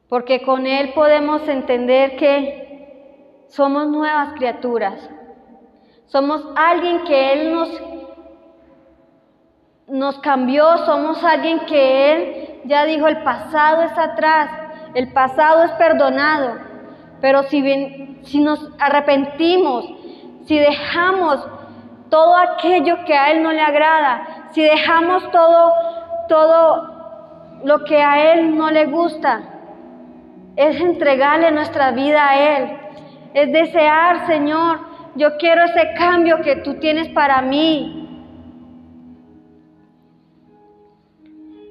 Porque 0.10 0.44
con 0.44 0.68
Él 0.68 0.94
podemos 0.94 1.48
entender 1.48 2.16
que 2.18 3.46
somos 3.48 3.88
nuevas 3.88 4.34
criaturas. 4.34 5.10
Somos 6.08 6.46
alguien 6.56 7.04
que 7.04 7.34
Él 7.34 7.54
nos, 7.54 7.82
nos 9.88 10.20
cambió, 10.20 10.78
somos 10.86 11.24
alguien 11.24 11.60
que 11.62 12.14
Él 12.14 12.62
ya 12.66 12.86
dijo, 12.86 13.08
el 13.08 13.24
pasado 13.24 13.84
es 13.84 13.98
atrás, 13.98 14.50
el 14.94 15.12
pasado 15.12 15.64
es 15.64 15.72
perdonado. 15.72 16.58
Pero 17.22 17.44
si, 17.44 18.20
si 18.24 18.40
nos 18.40 18.72
arrepentimos, 18.80 19.86
si 20.46 20.60
dejamos 20.60 21.48
todo 22.16 22.38
aquello 22.38 23.04
que 23.04 23.14
a 23.14 23.30
Él 23.32 23.44
no 23.44 23.52
le 23.52 23.60
agrada, 23.60 24.48
si 24.54 24.64
dejamos 24.64 25.30
todo, 25.32 25.74
todo 26.30 27.60
lo 27.66 27.84
que 27.84 28.02
a 28.02 28.32
Él 28.32 28.58
no 28.58 28.72
le 28.72 28.86
gusta, 28.86 29.42
es 30.56 30.80
entregarle 30.80 31.52
nuestra 31.52 31.92
vida 31.92 32.30
a 32.30 32.58
Él, 32.58 32.78
es 33.34 33.52
desear, 33.52 34.28
Señor, 34.28 34.80
yo 35.16 35.36
quiero 35.36 35.66
ese 35.66 35.94
cambio 35.98 36.40
que 36.42 36.56
tú 36.56 36.76
tienes 36.76 37.10
para 37.10 37.42
mí. 37.42 38.02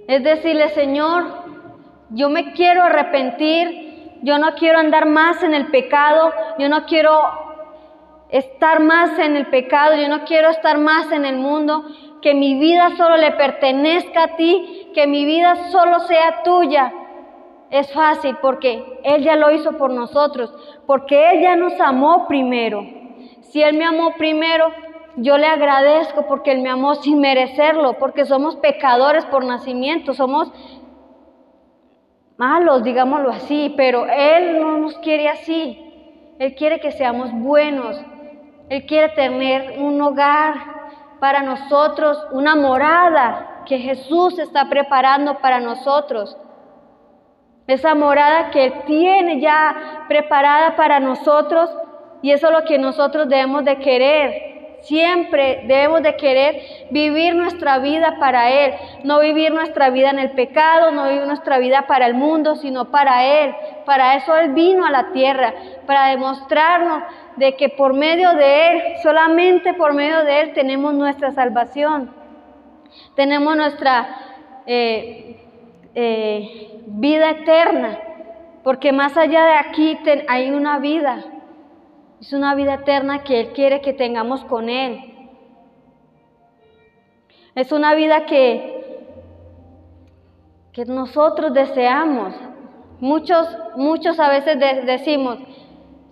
Es 0.07 0.23
decirle, 0.23 0.69
Señor, 0.75 1.25
yo 2.11 2.29
me 2.29 2.53
quiero 2.53 2.83
arrepentir, 2.83 4.19
yo 4.21 4.37
no 4.39 4.53
quiero 4.57 4.79
andar 4.79 5.07
más 5.07 5.43
en 5.43 5.55
el 5.55 5.69
pecado, 5.69 6.35
yo 6.59 6.69
no 6.69 6.85
quiero 6.85 7.44
estar 8.35 8.81
más 8.81 9.17
en 9.21 9.37
el 9.37 9.47
pecado, 9.47 9.95
yo 9.95 10.09
no 10.09 10.25
quiero 10.25 10.51
estar 10.51 10.77
más 10.79 11.13
en 11.13 11.25
el 11.25 11.37
mundo, 11.37 11.85
que 12.21 12.35
mi 12.35 12.59
vida 12.59 12.97
solo 12.97 13.17
le 13.17 13.31
pertenezca 13.31 14.25
a 14.25 14.37
ti, 14.37 14.91
que 14.93 15.07
mi 15.07 15.25
vida 15.25 15.71
solo 15.71 16.01
sea 16.01 16.43
tuya. 16.43 16.93
Es 17.71 17.93
fácil 17.93 18.37
porque 18.43 19.01
Él 19.05 19.23
ya 19.23 19.37
lo 19.37 19.53
hizo 19.53 19.79
por 19.79 19.93
nosotros, 19.93 20.53
porque 20.85 21.31
Él 21.31 21.43
ya 21.43 21.55
nos 21.55 21.81
amó 21.81 22.27
primero. 22.27 22.85
Si 23.43 23.63
Él 23.63 23.77
me 23.77 23.85
amó 23.85 24.15
primero, 24.19 24.67
yo 25.15 25.39
le 25.39 25.47
agradezco 25.47 26.27
porque 26.27 26.51
Él 26.51 26.61
me 26.61 26.71
amó 26.71 26.97
sin 26.97 27.21
merecerlo, 27.21 28.01
porque 28.01 28.25
somos 28.25 28.57
pecadores 28.57 29.25
por 29.27 29.45
nacimiento, 29.45 30.13
somos 30.13 30.53
malos, 32.37 32.83
digámoslo 32.83 33.31
así, 33.31 33.73
pero 33.77 34.07
Él 34.07 34.61
no 34.61 34.79
nos 34.79 34.99
quiere 34.99 35.29
así. 35.29 35.81
Él 36.41 36.57
quiere 36.57 36.81
que 36.81 36.91
seamos 36.91 37.31
buenos. 37.33 38.05
Él 38.69 38.87
quiere 38.87 39.11
tener 39.11 39.79
un 39.79 40.01
hogar 40.01 40.55
para 41.21 41.43
nosotros, 41.43 42.19
una 42.33 42.57
morada 42.57 43.63
que 43.67 43.79
Jesús 43.79 44.39
está 44.39 44.69
preparando 44.69 45.39
para 45.39 45.61
nosotros. 45.61 46.37
Esa 47.67 47.95
morada 47.95 48.51
que 48.51 48.67
Él 48.67 48.75
tiene 48.87 49.41
ya 49.41 50.05
preparada 50.09 50.77
para 50.77 51.01
nosotros 51.01 51.71
y 52.21 52.31
eso 52.31 52.49
es 52.49 52.53
lo 52.53 52.65
que 52.65 52.79
nosotros 52.79 53.29
debemos 53.29 53.65
de 53.65 53.79
querer. 53.79 54.54
Siempre 54.85 55.65
debemos 55.67 56.03
de 56.03 56.15
querer 56.17 56.61
vivir 56.91 57.35
nuestra 57.35 57.79
vida 57.79 58.17
para 58.21 58.51
Él, 58.51 58.75
no 59.03 59.21
vivir 59.21 59.51
nuestra 59.53 59.89
vida 59.89 60.11
en 60.11 60.19
el 60.19 60.33
pecado, 60.33 60.91
no 60.91 61.09
vivir 61.09 61.27
nuestra 61.27 61.59
vida 61.59 61.87
para 61.87 62.07
el 62.07 62.15
mundo, 62.15 62.55
sino 62.57 62.91
para 62.91 63.25
Él. 63.25 63.55
Para 63.87 64.15
eso 64.17 64.37
Él 64.37 64.53
vino 64.53 64.85
a 64.85 64.91
la 64.91 65.13
tierra, 65.13 65.55
para 65.87 66.09
demostrarnos 66.09 67.03
de 67.37 67.57
que 67.57 67.71
por 67.71 67.95
medio 67.95 68.35
de 68.35 68.71
Él, 68.71 68.83
solamente 69.03 69.73
por 69.73 69.95
medio 69.95 70.23
de 70.23 70.43
Él 70.43 70.53
tenemos 70.53 70.93
nuestra 70.93 71.33
salvación, 71.33 72.15
tenemos 73.15 73.57
nuestra 73.57 74.07
eh, 74.67 75.41
eh, 75.95 76.81
vida 76.87 77.31
eterna, 77.31 77.99
porque 78.63 78.93
más 78.93 79.17
allá 79.17 79.47
de 79.47 79.55
aquí 79.55 79.99
hay 80.29 80.51
una 80.51 80.79
vida. 80.79 81.25
Es 82.21 82.33
una 82.33 82.55
vida 82.55 82.75
eterna 82.75 83.25
que 83.25 83.41
Él 83.41 83.53
quiere 83.53 83.81
que 83.81 83.93
tengamos 83.93 84.45
con 84.45 84.69
Él. 84.69 85.15
Es 87.55 87.71
una 87.71 87.95
vida 87.95 88.27
que, 88.27 89.13
que 90.73 90.85
nosotros 90.87 91.53
deseamos. 91.53 92.35
Muchos, 93.01 93.47
muchos 93.77 94.19
a 94.19 94.29
veces 94.29 94.59
decimos, 94.87 95.39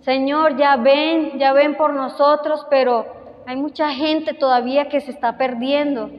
Señor, 0.01 0.57
ya 0.57 0.75
ven, 0.75 1.39
ya 1.39 1.53
ven 1.53 1.75
por 1.75 1.93
nosotros, 1.93 2.65
pero 2.69 3.05
hay 3.45 3.55
mucha 3.55 3.89
gente 3.89 4.33
todavía 4.33 4.89
que 4.89 5.01
se 5.01 5.11
está 5.11 5.37
perdiendo. 5.37 6.09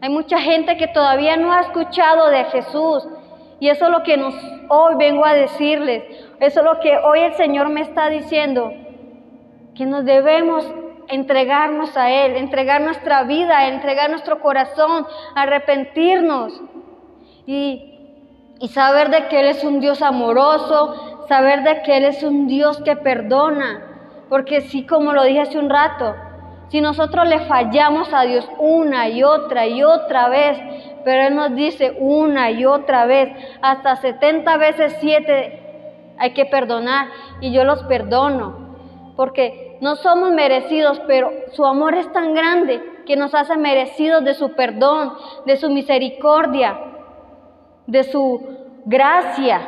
Hay 0.00 0.10
mucha 0.10 0.38
gente 0.38 0.76
que 0.76 0.88
todavía 0.88 1.36
no 1.36 1.52
ha 1.52 1.60
escuchado 1.60 2.30
de 2.30 2.44
Jesús. 2.44 3.08
Y 3.60 3.68
eso 3.68 3.86
es 3.86 3.90
lo 3.90 4.02
que 4.02 4.16
nos, 4.16 4.34
hoy 4.68 4.94
vengo 4.96 5.24
a 5.24 5.34
decirles. 5.34 6.04
Eso 6.40 6.60
es 6.60 6.66
lo 6.66 6.80
que 6.80 6.96
hoy 6.98 7.20
el 7.20 7.34
Señor 7.34 7.68
me 7.70 7.80
está 7.80 8.10
diciendo 8.10 8.72
que 9.74 9.86
nos 9.86 10.04
debemos 10.04 10.66
entregarnos 11.08 11.96
a 11.96 12.10
Él, 12.10 12.36
entregar 12.36 12.80
nuestra 12.80 13.24
vida, 13.24 13.68
entregar 13.68 14.10
nuestro 14.10 14.40
corazón, 14.40 15.06
arrepentirnos 15.34 16.60
y, 17.46 17.98
y 18.60 18.68
saber 18.68 19.10
de 19.10 19.28
que 19.28 19.40
Él 19.40 19.46
es 19.46 19.64
un 19.64 19.80
Dios 19.80 20.00
amoroso, 20.00 21.26
saber 21.28 21.62
de 21.62 21.82
que 21.82 21.96
Él 21.96 22.04
es 22.04 22.22
un 22.22 22.46
Dios 22.46 22.80
que 22.82 22.96
perdona. 22.96 23.90
Porque 24.28 24.62
sí, 24.62 24.86
como 24.86 25.12
lo 25.12 25.24
dije 25.24 25.42
hace 25.42 25.58
un 25.58 25.68
rato, 25.68 26.14
si 26.68 26.80
nosotros 26.80 27.28
le 27.28 27.40
fallamos 27.40 28.12
a 28.14 28.22
Dios 28.22 28.48
una 28.58 29.08
y 29.08 29.22
otra 29.22 29.66
y 29.66 29.82
otra 29.82 30.28
vez, 30.28 30.58
pero 31.04 31.26
Él 31.26 31.34
nos 31.34 31.54
dice 31.54 31.94
una 31.98 32.50
y 32.50 32.64
otra 32.64 33.04
vez, 33.04 33.30
hasta 33.60 33.96
70 33.96 34.56
veces 34.56 34.96
7 35.00 35.60
hay 36.16 36.32
que 36.32 36.46
perdonar 36.46 37.08
y 37.40 37.52
yo 37.52 37.64
los 37.64 37.82
perdono 37.82 38.64
porque 39.16 39.63
no 39.84 39.96
somos 39.96 40.32
merecidos, 40.32 40.98
pero 41.06 41.30
su 41.52 41.62
amor 41.62 41.94
es 41.94 42.10
tan 42.10 42.32
grande 42.32 43.02
que 43.04 43.16
nos 43.16 43.34
hace 43.34 43.54
merecidos 43.58 44.24
de 44.24 44.32
su 44.32 44.54
perdón, 44.54 45.12
de 45.44 45.58
su 45.58 45.68
misericordia, 45.68 46.80
de 47.86 48.02
su 48.04 48.40
gracia. 48.86 49.60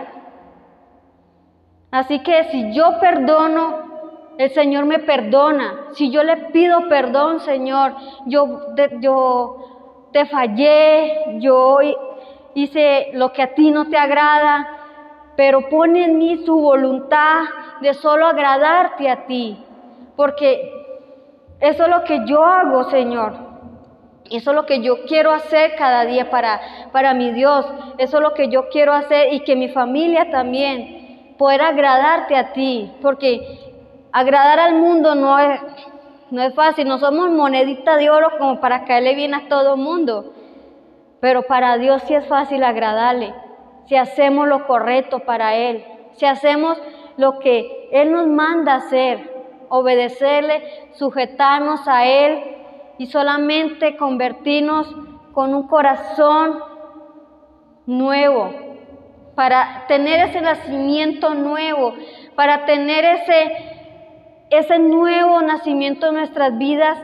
Así 1.90 2.20
que 2.20 2.44
si 2.44 2.72
yo 2.72 2.98
perdono, 2.98 4.32
el 4.38 4.48
Señor 4.52 4.86
me 4.86 5.00
perdona. 5.00 5.88
Si 5.92 6.10
yo 6.10 6.22
le 6.22 6.48
pido 6.50 6.88
perdón, 6.88 7.40
Señor, 7.40 7.94
yo, 8.24 8.74
yo 9.00 10.08
te 10.12 10.24
fallé, 10.24 11.40
yo 11.40 11.76
hice 12.54 13.10
lo 13.12 13.34
que 13.34 13.42
a 13.42 13.52
ti 13.52 13.70
no 13.70 13.90
te 13.90 13.98
agrada, 13.98 14.66
pero 15.36 15.68
pone 15.68 16.06
en 16.06 16.16
mí 16.16 16.38
su 16.38 16.58
voluntad 16.58 17.42
de 17.82 17.92
solo 17.92 18.26
agradarte 18.26 19.10
a 19.10 19.26
ti, 19.26 19.62
porque 20.16 20.72
eso 21.60 21.84
es 21.84 21.88
lo 21.88 22.04
que 22.04 22.22
yo 22.26 22.44
hago, 22.44 22.84
Señor. 22.90 23.34
Eso 24.30 24.50
es 24.50 24.56
lo 24.56 24.66
que 24.66 24.82
yo 24.82 25.04
quiero 25.04 25.32
hacer 25.32 25.76
cada 25.76 26.04
día 26.04 26.30
para, 26.30 26.60
para 26.92 27.14
mi 27.14 27.30
Dios. 27.30 27.66
Eso 27.98 28.16
es 28.16 28.22
lo 28.22 28.34
que 28.34 28.48
yo 28.48 28.68
quiero 28.68 28.92
hacer 28.92 29.32
y 29.32 29.40
que 29.40 29.54
mi 29.54 29.68
familia 29.68 30.30
también 30.30 31.34
pueda 31.38 31.68
agradarte 31.68 32.34
a 32.34 32.52
ti, 32.52 32.90
porque 33.02 33.72
agradar 34.10 34.58
al 34.58 34.74
mundo 34.74 35.14
no 35.14 35.38
es, 35.38 35.60
no 36.30 36.42
es 36.42 36.54
fácil. 36.54 36.88
No 36.88 36.98
somos 36.98 37.30
monedita 37.30 37.96
de 37.96 38.10
oro 38.10 38.30
como 38.38 38.60
para 38.60 38.84
caerle 38.84 39.14
bien 39.14 39.34
a 39.34 39.48
todo 39.48 39.74
el 39.74 39.80
mundo, 39.80 40.32
pero 41.20 41.42
para 41.42 41.78
Dios 41.78 42.02
sí 42.06 42.14
es 42.14 42.26
fácil 42.26 42.64
agradarle 42.64 43.32
si 43.86 43.96
hacemos 43.96 44.48
lo 44.48 44.66
correcto 44.66 45.20
para 45.20 45.54
Él, 45.54 45.84
si 46.14 46.26
hacemos 46.26 46.78
lo 47.16 47.38
que 47.38 47.88
Él 47.92 48.12
nos 48.12 48.26
manda 48.26 48.74
hacer, 48.74 49.35
obedecerle, 49.68 50.90
sujetarnos 50.94 51.86
a 51.86 52.04
Él 52.04 52.42
y 52.98 53.06
solamente 53.06 53.96
convertirnos 53.96 54.94
con 55.32 55.54
un 55.54 55.68
corazón 55.68 56.58
nuevo, 57.86 58.50
para 59.34 59.84
tener 59.86 60.28
ese 60.28 60.40
nacimiento 60.40 61.34
nuevo, 61.34 61.92
para 62.34 62.64
tener 62.64 63.04
ese, 63.04 63.52
ese 64.50 64.78
nuevo 64.78 65.42
nacimiento 65.42 66.08
en 66.08 66.14
nuestras 66.14 66.56
vidas, 66.56 66.98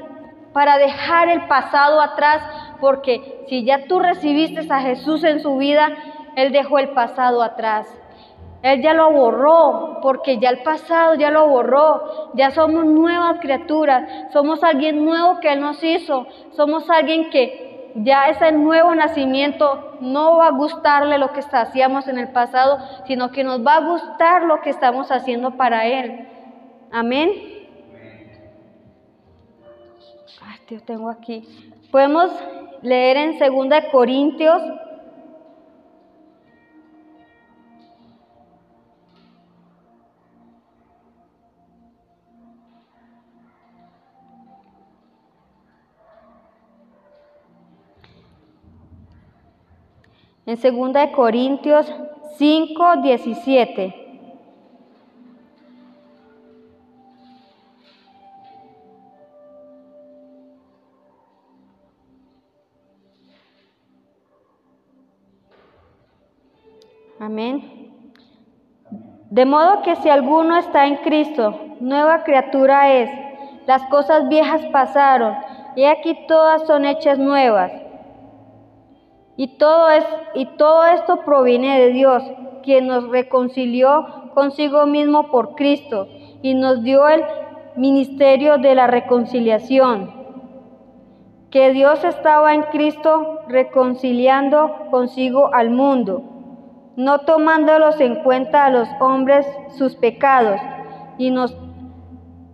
para 0.54 0.78
dejar 0.78 1.28
el 1.28 1.46
pasado 1.46 2.00
atrás, 2.00 2.42
porque 2.80 3.44
si 3.48 3.64
ya 3.64 3.86
tú 3.86 4.00
recibiste 4.00 4.66
a 4.72 4.80
Jesús 4.80 5.24
en 5.24 5.40
su 5.40 5.58
vida, 5.58 5.90
él 6.36 6.52
dejó 6.52 6.78
el 6.78 6.90
pasado 6.90 7.42
atrás. 7.42 7.86
Él 8.62 8.80
ya 8.80 8.94
lo 8.94 9.10
borró, 9.10 9.98
porque 10.02 10.38
ya 10.38 10.50
el 10.50 10.62
pasado 10.62 11.14
ya 11.14 11.30
lo 11.30 11.48
borró. 11.48 12.32
Ya 12.34 12.50
somos 12.52 12.84
nuevas 12.84 13.40
criaturas, 13.40 14.08
somos 14.32 14.62
alguien 14.62 15.04
nuevo 15.04 15.40
que 15.40 15.52
Él 15.52 15.60
nos 15.60 15.82
hizo, 15.82 16.26
somos 16.52 16.88
alguien 16.88 17.30
que 17.30 17.90
ya 17.96 18.28
ese 18.28 18.52
nuevo 18.52 18.94
nacimiento 18.94 19.96
no 20.00 20.38
va 20.38 20.46
a 20.48 20.52
gustarle 20.52 21.18
lo 21.18 21.32
que 21.32 21.40
hacíamos 21.40 22.08
en 22.08 22.18
el 22.18 22.28
pasado, 22.28 22.78
sino 23.06 23.30
que 23.30 23.44
nos 23.44 23.66
va 23.66 23.76
a 23.76 23.80
gustar 23.80 24.44
lo 24.44 24.60
que 24.60 24.70
estamos 24.70 25.10
haciendo 25.10 25.56
para 25.56 25.86
Él. 25.86 26.28
Amén. 26.90 27.30
Ay, 30.44 30.78
tengo 30.86 31.10
aquí. 31.10 31.44
Podemos 31.90 32.30
leer 32.80 33.16
en 33.16 33.38
2 33.38 33.84
Corintios 33.90 34.62
En 50.52 50.92
2 50.92 51.12
Corintios 51.14 51.90
5, 52.36 52.96
17. 53.02 53.94
Amén. 67.18 67.90
De 69.30 69.46
modo 69.46 69.80
que 69.80 69.96
si 69.96 70.10
alguno 70.10 70.58
está 70.58 70.86
en 70.86 70.96
Cristo, 70.96 71.58
nueva 71.80 72.24
criatura 72.24 72.92
es. 72.92 73.10
Las 73.66 73.82
cosas 73.84 74.28
viejas 74.28 74.60
pasaron, 74.66 75.34
y 75.76 75.84
aquí 75.84 76.26
todas 76.28 76.66
son 76.66 76.84
hechas 76.84 77.18
nuevas. 77.18 77.81
Y 79.42 79.48
todo, 79.58 79.90
es, 79.90 80.04
y 80.34 80.46
todo 80.56 80.84
esto 80.84 81.22
proviene 81.24 81.80
de 81.80 81.88
Dios, 81.88 82.22
quien 82.62 82.86
nos 82.86 83.08
reconcilió 83.08 84.30
consigo 84.34 84.86
mismo 84.86 85.32
por 85.32 85.56
Cristo 85.56 86.06
y 86.42 86.54
nos 86.54 86.84
dio 86.84 87.08
el 87.08 87.24
ministerio 87.74 88.58
de 88.58 88.76
la 88.76 88.86
reconciliación, 88.86 90.12
que 91.50 91.72
Dios 91.72 92.04
estaba 92.04 92.54
en 92.54 92.62
Cristo 92.70 93.40
reconciliando 93.48 94.86
consigo 94.92 95.52
al 95.52 95.70
mundo, 95.70 96.22
no 96.94 97.22
tomándolos 97.22 98.00
en 98.00 98.22
cuenta 98.22 98.66
a 98.66 98.70
los 98.70 98.88
hombres 99.00 99.44
sus 99.76 99.96
pecados, 99.96 100.60
y 101.18 101.32
nos 101.32 101.58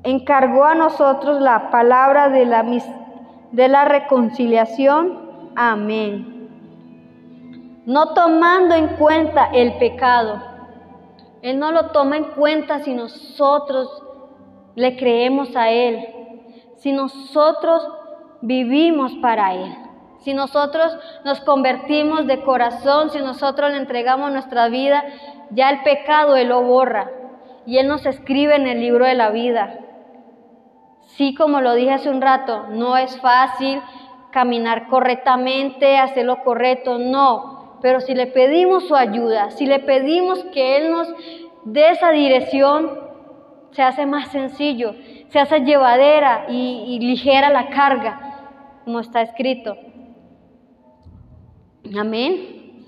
encargó 0.04 0.64
a 0.64 0.74
nosotros 0.74 1.38
la 1.38 1.70
palabra 1.70 2.30
de 2.30 2.46
la, 2.46 2.64
de 3.52 3.68
la 3.68 3.84
reconciliación. 3.84 5.52
Amén. 5.54 6.37
No 7.88 8.12
tomando 8.12 8.74
en 8.74 8.88
cuenta 8.96 9.48
el 9.50 9.78
pecado. 9.78 10.42
Él 11.40 11.58
no 11.58 11.72
lo 11.72 11.86
toma 11.86 12.18
en 12.18 12.24
cuenta 12.24 12.80
si 12.80 12.92
nosotros 12.92 14.02
le 14.74 14.94
creemos 14.98 15.56
a 15.56 15.70
Él, 15.70 16.06
si 16.76 16.92
nosotros 16.92 17.88
vivimos 18.42 19.14
para 19.22 19.54
Él, 19.54 19.74
si 20.18 20.34
nosotros 20.34 20.98
nos 21.24 21.40
convertimos 21.40 22.26
de 22.26 22.42
corazón, 22.42 23.08
si 23.08 23.20
nosotros 23.20 23.70
le 23.70 23.78
entregamos 23.78 24.32
nuestra 24.32 24.68
vida, 24.68 25.02
ya 25.52 25.70
el 25.70 25.82
pecado 25.82 26.36
Él 26.36 26.48
lo 26.48 26.60
borra 26.60 27.10
y 27.64 27.78
Él 27.78 27.88
nos 27.88 28.04
escribe 28.04 28.54
en 28.54 28.66
el 28.66 28.80
libro 28.80 29.06
de 29.06 29.14
la 29.14 29.30
vida. 29.30 29.78
Sí, 31.16 31.34
como 31.34 31.62
lo 31.62 31.72
dije 31.72 31.92
hace 31.92 32.10
un 32.10 32.20
rato, 32.20 32.66
no 32.68 32.98
es 32.98 33.18
fácil 33.18 33.80
caminar 34.30 34.88
correctamente, 34.88 35.96
hacer 35.96 36.26
lo 36.26 36.44
correcto, 36.44 36.98
no. 36.98 37.57
Pero 37.80 38.00
si 38.00 38.14
le 38.14 38.26
pedimos 38.26 38.88
su 38.88 38.96
ayuda, 38.96 39.50
si 39.50 39.66
le 39.66 39.78
pedimos 39.78 40.42
que 40.52 40.76
Él 40.78 40.90
nos 40.90 41.08
dé 41.64 41.90
esa 41.90 42.10
dirección, 42.10 43.08
se 43.72 43.82
hace 43.82 44.06
más 44.06 44.28
sencillo, 44.28 44.94
se 45.28 45.38
hace 45.38 45.60
llevadera 45.60 46.46
y, 46.48 46.98
ligera 47.00 47.50
la 47.50 47.68
carga, 47.68 48.80
como 48.84 49.00
está 49.00 49.22
escrito. 49.22 49.76
Amén. 51.98 52.84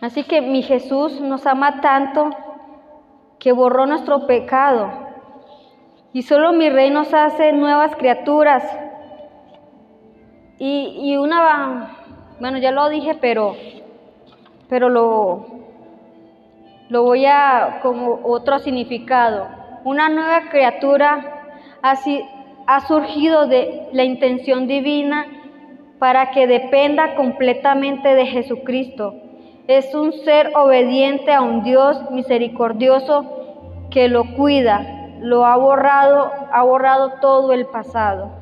Así 0.00 0.24
que 0.24 0.40
mi 0.40 0.62
Jesús 0.62 1.20
nos 1.20 1.46
ama 1.46 1.80
tanto 1.80 2.30
que 3.38 3.52
borró 3.52 3.86
nuestro 3.86 4.26
pecado. 4.26 4.90
Y 6.12 6.22
solo 6.22 6.52
mi 6.52 6.70
rey 6.70 6.90
nos 6.90 7.12
hace 7.12 7.52
nuevas 7.52 7.94
criaturas. 7.96 8.64
Y, 10.60 11.00
y 11.02 11.16
una, 11.16 11.96
bueno, 12.38 12.58
ya 12.58 12.70
lo 12.70 12.88
dije, 12.88 13.16
pero, 13.20 13.56
pero 14.68 14.88
lo, 14.88 15.46
lo 16.88 17.02
voy 17.02 17.26
a 17.26 17.80
como 17.82 18.20
otro 18.22 18.60
significado. 18.60 19.48
Una 19.82 20.08
nueva 20.08 20.50
criatura 20.50 21.56
así 21.82 22.22
ha 22.68 22.86
surgido 22.86 23.48
de 23.48 23.88
la 23.92 24.04
intención 24.04 24.68
divina 24.68 25.26
para 25.98 26.30
que 26.30 26.46
dependa 26.46 27.16
completamente 27.16 28.14
de 28.14 28.26
Jesucristo 28.26 29.14
es 29.70 29.94
un 29.94 30.12
ser 30.12 30.50
obediente 30.56 31.32
a 31.32 31.42
un 31.42 31.62
Dios 31.62 32.10
misericordioso 32.10 33.24
que 33.88 34.08
lo 34.08 34.34
cuida, 34.34 34.84
lo 35.20 35.46
ha 35.46 35.56
borrado, 35.56 36.32
ha 36.52 36.64
borrado 36.64 37.12
todo 37.20 37.52
el 37.52 37.66
pasado. 37.66 38.39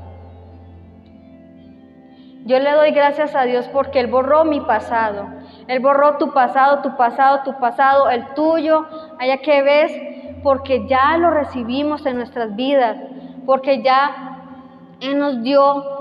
Yo 2.48 2.58
le 2.58 2.72
doy 2.72 2.92
gracias 2.92 3.34
a 3.34 3.42
Dios 3.42 3.68
porque 3.74 4.00
Él 4.00 4.06
borró 4.06 4.46
mi 4.46 4.62
pasado. 4.62 5.26
Él 5.66 5.80
borró 5.80 6.16
tu 6.16 6.32
pasado, 6.32 6.80
tu 6.80 6.96
pasado, 6.96 7.42
tu 7.44 7.58
pasado, 7.58 8.08
el 8.08 8.32
tuyo, 8.32 8.86
allá 9.18 9.36
que 9.42 9.60
ves, 9.60 9.92
porque 10.42 10.88
ya 10.88 11.18
lo 11.18 11.28
recibimos 11.28 12.06
en 12.06 12.16
nuestras 12.16 12.56
vidas, 12.56 12.96
porque 13.44 13.82
ya 13.82 14.40
Él 15.00 15.18
nos 15.18 15.42
dio 15.42 15.98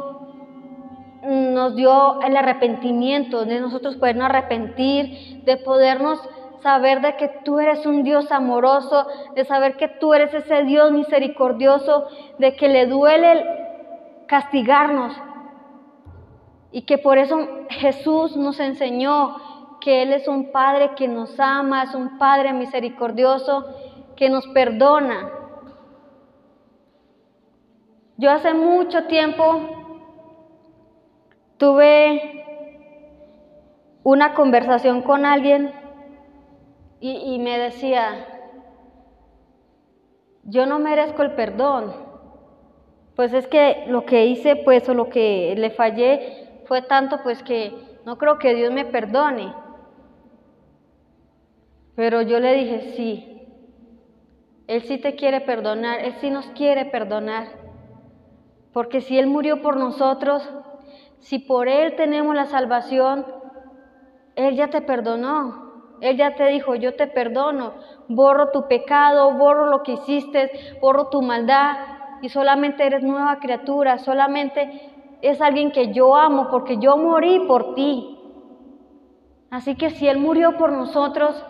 nos 1.22 1.76
dio 1.76 2.22
el 2.22 2.38
arrepentimiento, 2.38 3.44
de 3.44 3.60
nosotros 3.60 3.98
podernos 3.98 4.30
arrepentir, 4.30 5.44
de 5.44 5.58
podernos 5.58 6.18
saber 6.64 7.02
de 7.02 7.18
que 7.18 7.28
tú 7.44 7.60
eres 7.60 7.86
un 7.86 8.04
Dios 8.04 8.32
amoroso, 8.32 9.06
de 9.36 9.44
saber 9.44 9.76
que 9.76 9.90
tú 9.90 10.14
eres 10.14 10.34
ese 10.34 10.64
Dios 10.64 10.94
misericordioso, 10.94 12.08
de 12.38 12.56
que 12.56 12.70
le 12.70 12.86
duele 12.86 13.46
castigarnos 14.28 15.14
y 16.72 16.84
que 16.84 16.98
por 16.98 17.18
eso 17.18 17.38
Jesús 17.70 18.36
nos 18.36 18.60
enseñó 18.60 19.36
que 19.80 20.02
Él 20.04 20.14
es 20.14 20.28
un 20.28 20.52
Padre 20.52 20.92
que 20.96 21.08
nos 21.08 21.40
ama, 21.40 21.84
es 21.84 21.96
un 21.96 22.18
Padre 22.18 22.54
misericordioso 22.54 23.66
que 24.16 24.30
nos 24.30 24.48
perdona. 24.48 25.30
Yo 28.18 28.32
hace 28.32 28.54
mucho 28.54 29.04
tiempo 29.06 29.78
Tuve 31.58 32.46
una 34.04 34.36
conversación 34.36 35.02
con 35.02 35.26
alguien 35.26 35.74
y, 37.00 37.38
me 37.40 37.58
decía, 37.58 38.26
yo 40.44 40.66
no 40.66 40.80
merezco 40.80 41.24
el 41.24 41.32
perdón. 41.32 41.94
Pues 43.16 43.34
es 43.34 43.48
que 43.48 43.86
lo 43.88 44.06
que 44.06 44.26
hice, 44.26 44.56
pues, 44.56 44.88
o 44.88 44.94
lo 44.94 45.10
que 45.10 45.56
le 45.58 45.72
fallé 45.72 46.47
fue 46.68 46.82
tanto, 46.82 47.22
pues, 47.24 47.42
que 47.44 48.00
no 48.06 48.18
creo 48.18 48.40
que 48.40 48.56
Dios 48.56 48.72
me 48.72 48.86
perdone. 48.86 49.54
Pero 51.96 52.22
yo 52.22 52.40
le 52.40 52.54
dije, 52.54 52.94
sí, 52.96 53.42
Él 54.68 54.84
sí 54.84 54.98
te 54.98 55.16
quiere 55.16 55.42
perdonar, 55.42 56.02
Él 56.02 56.14
sí 56.20 56.30
nos 56.30 56.46
quiere 56.48 56.86
perdonar. 56.86 57.48
Porque 58.74 59.02
si 59.02 59.18
Él 59.18 59.28
murió 59.28 59.62
por 59.62 59.78
nosotros, 59.78 60.48
si 61.20 61.40
por 61.40 61.68
Él 61.68 61.96
tenemos 61.96 62.36
la 62.36 62.46
salvación, 62.46 63.26
Él 64.36 64.56
ya 64.56 64.70
te 64.70 64.82
perdonó. 64.82 65.68
Él 66.00 66.18
ya 66.18 66.36
te 66.36 66.46
dijo, 66.48 66.76
yo 66.76 66.96
te 66.96 67.08
perdono, 67.08 67.74
borro 68.08 68.52
tu 68.52 68.68
pecado, 68.68 69.32
borro 69.34 69.66
lo 69.68 69.82
que 69.82 69.94
hiciste, 69.94 70.52
borro 70.80 71.10
tu 71.10 71.24
maldad 71.24 71.78
y 72.22 72.30
solamente 72.30 72.86
eres 72.86 73.02
nueva 73.02 73.40
criatura, 73.40 73.98
solamente 73.98 74.97
es 75.22 75.42
alguien 75.42 75.72
que 75.72 75.94
yo 75.94 76.16
amo 76.16 76.50
porque 76.50 76.78
yo 76.78 76.98
morí 76.98 77.40
por 77.48 77.74
ti. 77.74 78.18
Así 79.50 79.76
que 79.76 79.90
si 79.90 80.08
Él 80.08 80.20
murió 80.20 80.58
por 80.58 80.72
nosotros, 80.72 81.44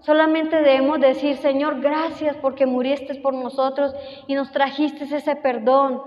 solamente 0.00 0.56
debemos 0.56 1.00
decir, 1.00 1.36
Señor, 1.36 1.80
gracias 1.80 2.36
porque 2.36 2.66
muriste 2.66 3.14
por 3.16 3.34
nosotros 3.34 3.94
y 4.26 4.34
nos 4.34 4.50
trajiste 4.52 5.04
ese 5.04 5.36
perdón. 5.36 6.02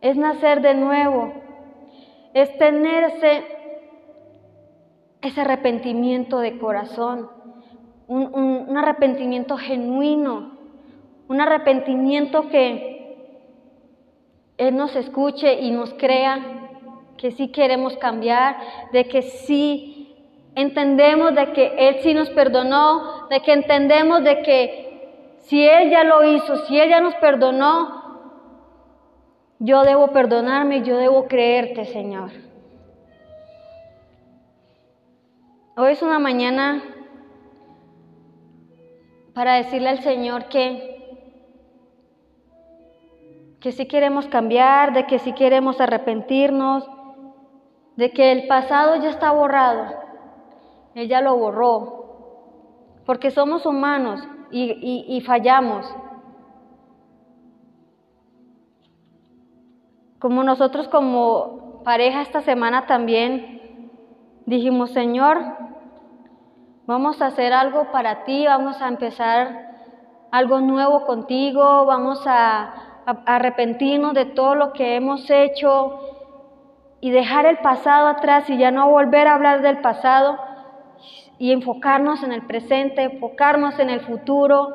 Es 0.00 0.16
nacer 0.16 0.62
de 0.62 0.74
nuevo, 0.74 1.32
es 2.32 2.56
tener 2.56 3.04
ese, 3.04 3.44
arrepentimiento 5.40 6.38
de 6.38 6.58
corazón, 6.58 7.28
un, 8.06 8.76
arrepentimiento 8.76 9.58
genuino, 9.58 10.52
un 11.28 11.40
arrepentimiento 11.40 12.48
que 12.48 12.99
Él 14.60 14.76
nos 14.76 14.94
escuche 14.94 15.54
y 15.60 15.70
nos 15.70 15.94
crea 15.94 16.38
que 17.16 17.30
sí 17.30 17.48
queremos 17.48 17.96
cambiar, 17.96 18.58
de 18.92 19.08
que 19.08 19.22
sí 19.22 20.14
entendemos 20.54 21.34
de 21.34 21.52
que 21.54 21.88
Él 21.88 21.96
sí 22.02 22.12
nos 22.12 22.28
perdonó, 22.28 23.26
de 23.30 23.40
que 23.40 23.54
entendemos 23.54 24.22
de 24.22 24.42
que 24.42 25.36
si 25.38 25.66
Él 25.66 25.88
ya 25.88 26.04
lo 26.04 26.22
hizo, 26.24 26.58
si 26.66 26.78
Él 26.78 26.90
ya 26.90 27.00
nos 27.00 27.14
perdonó, 27.14 28.00
yo 29.60 29.82
debo 29.82 30.08
perdonarme, 30.08 30.82
yo 30.82 30.98
debo 30.98 31.26
creerte, 31.26 31.86
Señor. 31.86 32.30
Hoy 35.74 35.92
es 35.92 36.02
una 36.02 36.18
mañana 36.18 36.82
para 39.32 39.54
decirle 39.54 39.88
al 39.88 40.02
Señor 40.02 40.50
que 40.50 40.99
que 43.60 43.72
si 43.72 43.86
queremos 43.86 44.26
cambiar, 44.26 44.94
de 44.94 45.06
que 45.06 45.18
si 45.18 45.32
queremos 45.34 45.80
arrepentirnos, 45.80 46.88
de 47.96 48.10
que 48.12 48.32
el 48.32 48.46
pasado 48.46 48.96
ya 48.96 49.10
está 49.10 49.30
borrado. 49.30 49.94
Ella 50.94 51.20
lo 51.20 51.36
borró, 51.36 53.02
porque 53.04 53.30
somos 53.30 53.66
humanos 53.66 54.26
y, 54.50 55.04
y 55.06 55.20
fallamos. 55.20 55.86
Como 60.18 60.42
nosotros 60.42 60.88
como 60.88 61.82
pareja 61.84 62.22
esta 62.22 62.40
semana 62.40 62.86
también 62.86 63.90
dijimos, 64.46 64.90
Señor, 64.90 65.38
vamos 66.86 67.20
a 67.20 67.26
hacer 67.26 67.52
algo 67.52 67.92
para 67.92 68.24
ti, 68.24 68.46
vamos 68.46 68.80
a 68.80 68.88
empezar 68.88 69.70
algo 70.30 70.60
nuevo 70.60 71.06
contigo, 71.06 71.84
vamos 71.84 72.22
a, 72.26 72.89
arrepentirnos 73.26 74.14
de 74.14 74.26
todo 74.26 74.54
lo 74.54 74.72
que 74.72 74.96
hemos 74.96 75.28
hecho 75.30 76.00
y 77.00 77.10
dejar 77.10 77.46
el 77.46 77.58
pasado 77.58 78.08
atrás 78.08 78.48
y 78.50 78.58
ya 78.58 78.70
no 78.70 78.90
volver 78.90 79.26
a 79.26 79.34
hablar 79.34 79.62
del 79.62 79.78
pasado. 79.78 80.38
y 81.38 81.52
enfocarnos 81.52 82.22
en 82.22 82.32
el 82.32 82.42
presente, 82.42 83.02
enfocarnos 83.02 83.78
en 83.78 83.88
el 83.88 84.00
futuro, 84.00 84.68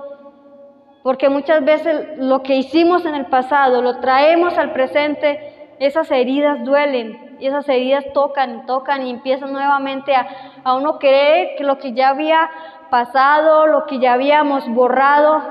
porque 1.04 1.30
muchas 1.30 1.63
veces 1.63 2.17
lo 2.17 2.41
que 2.41 2.56
hicimos 2.56 3.06
en 3.06 3.13
el 3.13 3.28
pasado 3.28 3.84
lo 3.84 4.00
traemos 4.00 4.58
al 4.58 4.71
presente, 4.74 5.76
esas 5.78 6.10
heridas 6.10 6.63
duelen 6.63 7.38
y 7.39 7.45
esas 7.45 7.69
heridas 7.69 8.06
tocan 8.13 8.65
tocan 8.65 9.06
y 9.06 9.12
empiezan 9.12 9.54
nuevamente 9.54 10.15
a, 10.15 10.28
a 10.63 10.74
uno 10.74 10.98
creer 10.98 11.56
que 11.56 11.63
lo 11.63 11.78
que 11.78 11.93
ya 11.93 12.10
había 12.10 12.50
pasado, 12.89 13.67
lo 13.67 13.86
que 13.86 14.00
ya 14.00 14.13
habíamos 14.13 14.67
borrado, 14.67 15.43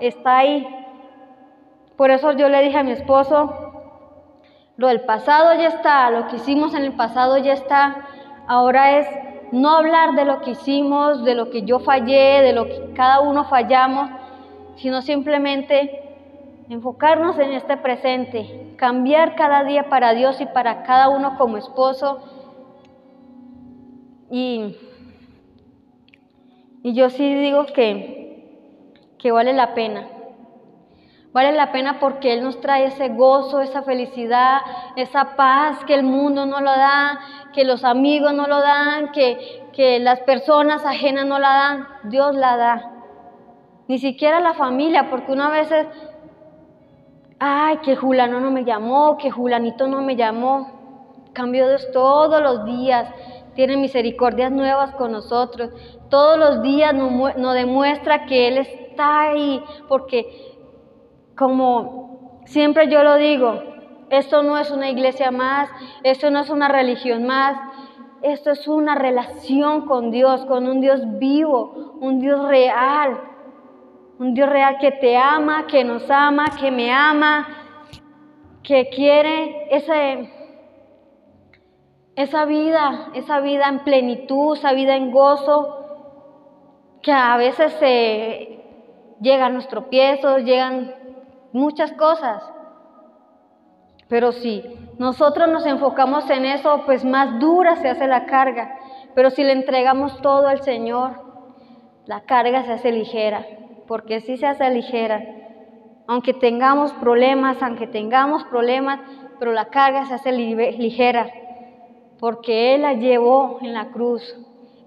está 0.00 0.38
ahí. 0.38 0.66
Por 1.98 2.12
eso 2.12 2.30
yo 2.30 2.48
le 2.48 2.62
dije 2.62 2.78
a 2.78 2.84
mi 2.84 2.92
esposo, 2.92 3.72
lo 4.76 4.86
del 4.86 5.00
pasado 5.00 5.52
ya 5.54 5.66
está, 5.66 6.08
lo 6.12 6.28
que 6.28 6.36
hicimos 6.36 6.72
en 6.72 6.84
el 6.84 6.92
pasado 6.92 7.38
ya 7.38 7.52
está, 7.52 8.06
ahora 8.46 8.98
es 8.98 9.08
no 9.50 9.70
hablar 9.70 10.12
de 10.12 10.24
lo 10.24 10.40
que 10.40 10.52
hicimos, 10.52 11.24
de 11.24 11.34
lo 11.34 11.50
que 11.50 11.62
yo 11.62 11.80
fallé, 11.80 12.40
de 12.40 12.52
lo 12.52 12.66
que 12.66 12.92
cada 12.94 13.18
uno 13.18 13.46
fallamos, 13.46 14.10
sino 14.76 15.02
simplemente 15.02 16.04
enfocarnos 16.68 17.36
en 17.40 17.52
este 17.52 17.76
presente, 17.76 18.74
cambiar 18.76 19.34
cada 19.34 19.64
día 19.64 19.88
para 19.88 20.14
Dios 20.14 20.40
y 20.40 20.46
para 20.46 20.84
cada 20.84 21.08
uno 21.08 21.36
como 21.36 21.56
esposo. 21.56 22.20
Y, 24.30 24.76
y 26.84 26.94
yo 26.94 27.10
sí 27.10 27.34
digo 27.34 27.66
que, 27.66 29.02
que 29.18 29.32
vale 29.32 29.52
la 29.52 29.74
pena. 29.74 30.06
Vale 31.32 31.52
la 31.52 31.72
pena 31.72 32.00
porque 32.00 32.32
Él 32.32 32.42
nos 32.42 32.60
trae 32.60 32.86
ese 32.86 33.10
gozo, 33.10 33.60
esa 33.60 33.82
felicidad, 33.82 34.60
esa 34.96 35.36
paz 35.36 35.84
que 35.84 35.94
el 35.94 36.02
mundo 36.02 36.46
no 36.46 36.60
lo 36.60 36.70
da, 36.70 37.20
que 37.52 37.64
los 37.64 37.84
amigos 37.84 38.32
no 38.32 38.46
lo 38.46 38.60
dan, 38.60 39.12
que, 39.12 39.68
que 39.72 39.98
las 39.98 40.20
personas 40.20 40.86
ajenas 40.86 41.26
no 41.26 41.38
la 41.38 41.48
dan. 41.48 41.88
Dios 42.04 42.34
la 42.34 42.56
da. 42.56 42.92
Ni 43.88 43.98
siquiera 43.98 44.40
la 44.40 44.54
familia, 44.54 45.10
porque 45.10 45.32
una 45.32 45.50
vez 45.50 45.70
es, 45.70 45.86
ay, 47.38 47.78
que 47.78 47.94
Julano 47.94 48.40
no 48.40 48.50
me 48.50 48.64
llamó, 48.64 49.18
que 49.18 49.30
Julanito 49.30 49.86
no 49.86 50.00
me 50.00 50.16
llamó. 50.16 50.78
Cambio 51.34 51.68
Dios 51.68 51.88
todos 51.92 52.42
los 52.42 52.64
días. 52.64 53.06
Tiene 53.54 53.76
misericordias 53.76 54.50
nuevas 54.50 54.94
con 54.94 55.12
nosotros. 55.12 55.70
Todos 56.08 56.38
los 56.38 56.62
días 56.62 56.94
nos, 56.94 57.36
nos 57.36 57.54
demuestra 57.54 58.24
que 58.24 58.48
Él 58.48 58.58
está 58.58 59.20
ahí, 59.20 59.62
porque 59.88 60.57
como 61.38 62.42
siempre 62.46 62.88
yo 62.88 63.04
lo 63.04 63.16
digo, 63.16 63.62
esto 64.10 64.42
no 64.42 64.58
es 64.58 64.70
una 64.70 64.90
iglesia 64.90 65.30
más, 65.30 65.70
esto 66.02 66.30
no 66.30 66.40
es 66.40 66.50
una 66.50 66.68
religión 66.68 67.24
más, 67.24 67.56
esto 68.22 68.50
es 68.50 68.66
una 68.66 68.96
relación 68.96 69.86
con 69.86 70.10
Dios, 70.10 70.44
con 70.46 70.66
un 70.66 70.80
Dios 70.80 71.00
vivo, 71.18 71.96
un 72.00 72.18
Dios 72.18 72.48
real, 72.48 73.20
un 74.18 74.34
Dios 74.34 74.48
real 74.48 74.78
que 74.80 74.90
te 74.90 75.16
ama, 75.16 75.68
que 75.68 75.84
nos 75.84 76.10
ama, 76.10 76.46
que 76.58 76.72
me 76.72 76.90
ama, 76.92 77.46
que 78.64 78.88
quiere 78.88 79.68
ese, 79.70 80.32
esa 82.16 82.44
vida, 82.46 83.10
esa 83.14 83.38
vida 83.38 83.68
en 83.68 83.84
plenitud, 83.84 84.56
esa 84.56 84.72
vida 84.72 84.96
en 84.96 85.12
gozo, 85.12 85.76
que 87.00 87.12
a 87.12 87.36
veces 87.36 87.72
se 87.74 88.58
llegan 89.20 89.54
los 89.54 89.68
tropiezos, 89.68 90.42
llegan 90.42 90.97
muchas 91.52 91.92
cosas. 91.92 92.42
Pero 94.08 94.32
si 94.32 94.64
nosotros 94.98 95.48
nos 95.48 95.66
enfocamos 95.66 96.28
en 96.30 96.46
eso, 96.46 96.82
pues 96.86 97.04
más 97.04 97.38
dura 97.38 97.76
se 97.76 97.88
hace 97.88 98.06
la 98.06 98.24
carga. 98.26 98.78
Pero 99.14 99.30
si 99.30 99.42
le 99.44 99.52
entregamos 99.52 100.20
todo 100.22 100.48
al 100.48 100.62
Señor, 100.62 101.22
la 102.06 102.22
carga 102.22 102.64
se 102.64 102.72
hace 102.72 102.90
ligera, 102.90 103.44
porque 103.86 104.20
si 104.20 104.36
se 104.36 104.46
hace 104.46 104.70
ligera. 104.70 105.22
Aunque 106.06 106.32
tengamos 106.32 106.92
problemas, 106.94 107.62
aunque 107.62 107.86
tengamos 107.86 108.44
problemas, 108.44 109.00
pero 109.38 109.52
la 109.52 109.66
carga 109.66 110.06
se 110.06 110.14
hace 110.14 110.32
ligera, 110.32 111.30
porque 112.18 112.74
Él 112.74 112.82
la 112.82 112.94
llevó 112.94 113.58
en 113.60 113.74
la 113.74 113.90
cruz. 113.90 114.22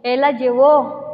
Él 0.02 0.22
la 0.22 0.32
llevó 0.32 1.11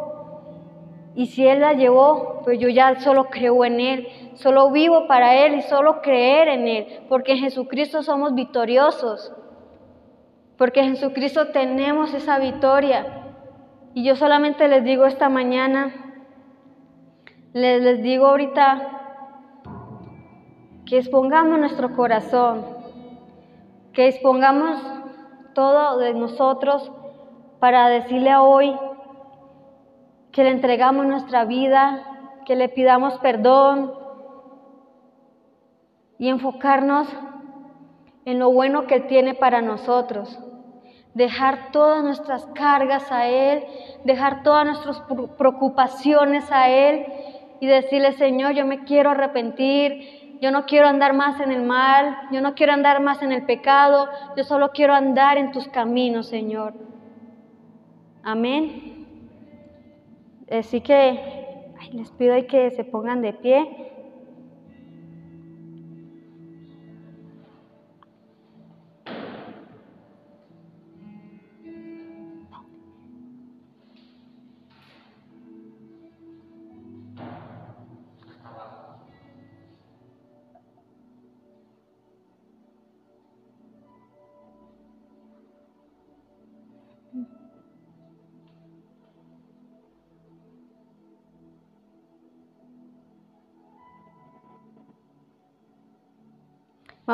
y 1.17 1.25
si 1.25 1.47
Él 1.47 1.62
la 1.62 1.73
llevó, 1.73 2.41
pues 2.43 2.60
yo 2.60 2.69
ya 2.69 2.99
solo 2.99 3.25
creo 3.32 3.65
en 3.65 3.80
Él, 3.80 4.08
solo 4.36 4.69
vivo 4.69 5.08
para 5.08 5.34
Él 5.34 5.56
y 5.56 5.62
solo 5.63 5.99
creer 6.03 6.47
en 6.47 6.67
Él, 6.67 6.99
porque 7.10 7.32
en 7.32 7.39
Jesucristo 7.39 8.03
somos 8.03 8.36
victoriosos, 8.36 9.34
porque 10.60 10.82
en 10.82 10.91
Jesucristo 10.91 11.47
tenemos 11.47 12.13
esa 12.13 12.38
victoria. 12.38 13.34
Y 13.95 14.03
yo 14.03 14.15
solamente 14.15 14.67
les 14.67 14.84
digo 14.84 15.08
esta 15.08 15.27
mañana, 15.27 15.91
les, 17.51 17.82
les 17.82 18.03
digo 18.03 18.27
ahorita, 18.27 19.63
que 20.86 20.99
expongamos 20.99 21.58
nuestro 21.58 21.95
corazón, 21.95 22.63
que 23.91 24.08
expongamos 24.08 24.80
todo 25.56 25.97
de 25.97 26.13
nosotros 26.13 26.91
para 27.60 27.88
decirle 27.88 28.30
a 28.30 28.43
hoy 28.43 28.71
que 30.32 30.44
le 30.44 30.52
entregamos 30.52 31.06
nuestra 31.06 31.46
vida, 31.46 32.04
que 32.46 32.56
le 32.56 32.70
pidamos 32.70 33.18
perdón 33.20 33.94
y 36.18 36.30
enfocarnos 36.30 37.08
en 38.26 38.40
lo 38.40 38.52
bueno 38.52 38.88
que 38.88 38.96
Él 38.96 39.08
tiene 39.08 39.34
para 39.34 39.62
nosotros. 39.62 40.40
Dejar 41.13 41.72
todas 41.72 42.04
nuestras 42.04 42.46
cargas 42.48 43.12
a 43.12 43.28
Él, 43.28 43.63
dejar 44.04 44.44
todas 44.44 44.66
nuestras 44.66 45.02
preocupaciones 45.38 46.52
a 46.52 46.70
Él 46.70 47.06
y 47.60 47.68
decirle, 47.68 48.12
Señor, 48.13 48.54
yo 48.54 48.66
me 48.66 48.84
quiero 48.84 49.12
arrepentir, 49.12 50.38
yo 50.42 50.52
no 50.52 50.66
quiero 50.66 50.88
andar 50.88 51.13
más 51.13 51.40
en 51.40 51.52
el 51.52 51.63
mal, 51.63 52.18
yo 52.32 52.42
no 52.42 52.54
quiero 52.54 52.74
andar 52.74 53.02
más 53.02 53.22
en 53.22 53.32
el 53.32 53.44
pecado, 53.46 54.10
yo 54.36 54.44
solo 54.44 54.72
quiero 54.72 54.94
andar 54.94 55.38
en 55.38 55.52
tus 55.52 55.68
caminos, 55.68 56.28
Señor. 56.28 56.74
Amén. 58.24 58.97
Así 60.50 60.82
que 60.82 61.20
les 61.92 62.12
pido 62.12 62.36
que 62.48 62.72
se 62.72 62.84
pongan 62.84 63.22
de 63.22 63.34
pie. 63.34 63.60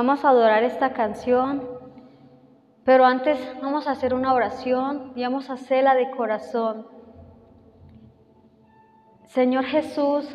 Vamos 0.06 0.26
a 0.26 0.32
adorar 0.32 0.66
esta 0.66 0.92
canción, 0.92 1.64
pero 2.84 3.06
antes 3.06 3.40
vamos 3.62 3.88
a 3.88 3.92
hacer 3.92 4.14
una 4.14 4.34
oración 4.34 5.14
y 5.16 5.24
vamos 5.24 5.50
a 5.50 5.54
hacerla 5.54 5.96
de 5.96 6.12
corazón. 6.12 6.86
Señor 9.28 9.64
Jesús, 9.64 10.28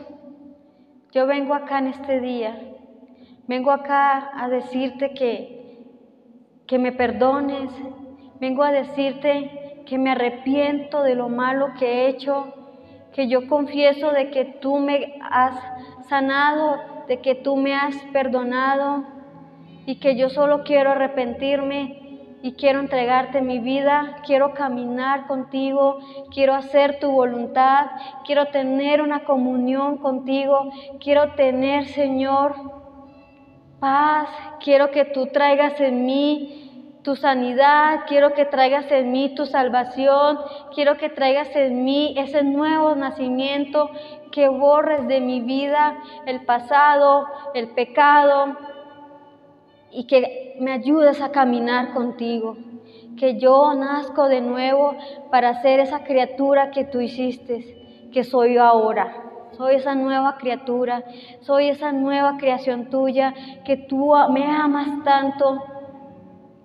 yo 1.12 1.26
vengo 1.26 1.52
acá 1.52 1.80
en 1.80 1.88
este 1.88 2.18
día, 2.20 2.58
vengo 3.46 3.70
acá 3.70 4.30
a 4.42 4.48
decirte 4.48 5.12
que, 5.12 5.84
que 6.66 6.78
me 6.78 6.92
perdones, 6.92 7.70
vengo 8.40 8.62
a 8.62 8.72
decirte 8.72 9.82
que 9.84 9.98
me 9.98 10.12
arrepiento 10.12 11.02
de 11.02 11.14
lo 11.14 11.28
malo 11.28 11.74
que 11.78 11.86
he 11.86 12.08
hecho, 12.08 12.54
que 13.12 13.28
yo 13.28 13.46
confieso 13.46 14.12
de 14.12 14.30
que 14.30 14.46
tú 14.46 14.78
me 14.78 15.18
has 15.30 15.60
sanado, 16.08 17.04
de 17.06 17.20
que 17.20 17.34
tú 17.34 17.54
me 17.56 17.74
has 17.74 17.94
perdonado 18.14 19.17
y 19.88 19.94
que 20.00 20.16
yo 20.16 20.28
solo 20.28 20.64
quiero 20.64 20.90
arrepentirme 20.90 22.36
y 22.42 22.52
quiero 22.52 22.80
entregarte 22.80 23.40
mi 23.40 23.58
vida, 23.58 24.18
quiero 24.26 24.52
caminar 24.52 25.26
contigo, 25.26 25.98
quiero 26.30 26.54
hacer 26.54 26.98
tu 27.00 27.10
voluntad, 27.10 27.86
quiero 28.26 28.48
tener 28.48 29.00
una 29.00 29.24
comunión 29.24 29.96
contigo, 29.96 30.70
quiero 31.00 31.32
tener, 31.36 31.86
Señor, 31.86 32.54
paz, 33.80 34.28
quiero 34.62 34.90
que 34.90 35.06
tú 35.06 35.28
traigas 35.28 35.80
en 35.80 36.04
mí 36.04 37.00
tu 37.02 37.16
sanidad, 37.16 38.00
quiero 38.06 38.34
que 38.34 38.44
traigas 38.44 38.92
en 38.92 39.10
mí 39.10 39.34
tu 39.34 39.46
salvación, 39.46 40.38
quiero 40.74 40.98
que 40.98 41.08
traigas 41.08 41.56
en 41.56 41.82
mí 41.82 42.12
ese 42.18 42.42
nuevo 42.42 42.94
nacimiento, 42.94 43.90
que 44.32 44.48
borres 44.48 45.08
de 45.08 45.20
mi 45.20 45.40
vida 45.40 45.96
el 46.26 46.44
pasado, 46.44 47.26
el 47.54 47.68
pecado, 47.68 48.54
y 49.90 50.06
que 50.06 50.56
me 50.60 50.72
ayudes 50.72 51.20
a 51.20 51.30
caminar 51.30 51.92
contigo. 51.94 52.56
que 53.16 53.38
yo 53.38 53.74
nazco 53.74 54.28
de 54.28 54.40
nuevo 54.40 54.96
para 55.30 55.60
ser 55.62 55.80
esa 55.80 56.04
criatura 56.04 56.70
que 56.70 56.84
tú 56.84 57.00
hiciste, 57.00 58.08
que 58.12 58.22
soy 58.24 58.54
yo 58.54 58.62
ahora. 58.64 59.24
Soy 59.52 59.74
esa 59.74 59.94
nueva 59.96 60.36
criatura, 60.38 61.04
soy 61.40 61.68
esa 61.68 61.90
nueva 61.92 62.36
creación 62.38 62.90
tuya, 62.90 63.34
que 63.64 63.76
tú 63.76 64.12
me 64.30 64.44
amas 64.46 65.02
tanto, 65.02 65.64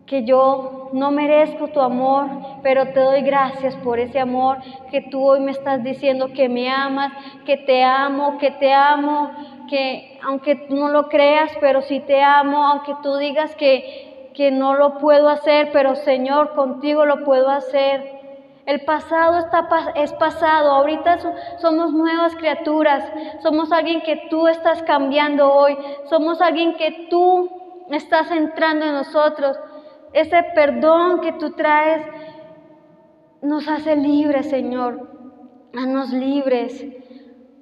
que 0.06 0.26
yo 0.26 0.90
no 0.94 1.12
merezco 1.12 1.70
tu 1.70 1.82
amor, 1.82 2.30
pero 2.62 2.90
te 2.94 3.00
doy 3.00 3.22
gracias 3.22 3.76
por 3.78 4.00
ese 4.00 4.20
amor 4.20 4.58
que 4.92 5.02
tú 5.02 5.24
hoy 5.24 5.40
me 5.40 5.52
estás 5.52 5.84
diciendo 5.84 6.34
que 6.34 6.50
me 6.50 6.70
amas, 6.70 7.14
que 7.46 7.58
te 7.58 7.84
amo, 7.84 8.38
que 8.38 8.52
te 8.52 8.72
amo, 8.74 9.32
que 9.70 10.20
aunque 10.24 10.56
tú 10.56 10.76
no 10.76 10.90
lo 10.90 11.10
creas, 11.10 11.52
pero 11.60 11.82
sí 11.82 12.00
te 12.00 12.22
amo, 12.22 12.66
aunque 12.66 12.94
tú 13.02 13.18
digas 13.18 13.56
que, 13.56 14.30
que 14.34 14.52
no 14.52 14.76
lo 14.76 14.98
puedo 14.98 15.30
hacer, 15.30 15.70
pero 15.72 15.96
Señor, 15.96 16.54
contigo 16.56 17.06
lo 17.06 17.24
puedo 17.24 17.50
hacer. 17.50 18.24
El 18.66 18.86
pasado 18.86 19.40
está, 19.40 19.68
es 19.96 20.14
pasado, 20.14 20.72
ahorita 20.72 21.18
somos 21.60 21.92
nuevas 21.92 22.34
criaturas, 22.36 23.04
somos 23.42 23.72
alguien 23.74 24.02
que 24.02 24.28
tú 24.30 24.48
estás 24.48 24.82
cambiando 24.84 25.52
hoy, 25.52 25.78
somos 26.06 26.42
alguien 26.42 26.76
que 26.76 27.08
tú 27.10 27.50
estás 27.92 28.32
entrando 28.32 28.86
en 28.86 28.94
nosotros. 28.94 29.60
Ese 30.14 30.44
perdón 30.56 31.20
que 31.20 31.34
tú 31.34 31.52
traes 31.52 32.06
nos 33.42 33.68
hace 33.68 33.98
libres, 33.98 34.50
Señor. 34.50 35.10
Haznos 35.76 36.14
libres. 36.14 37.03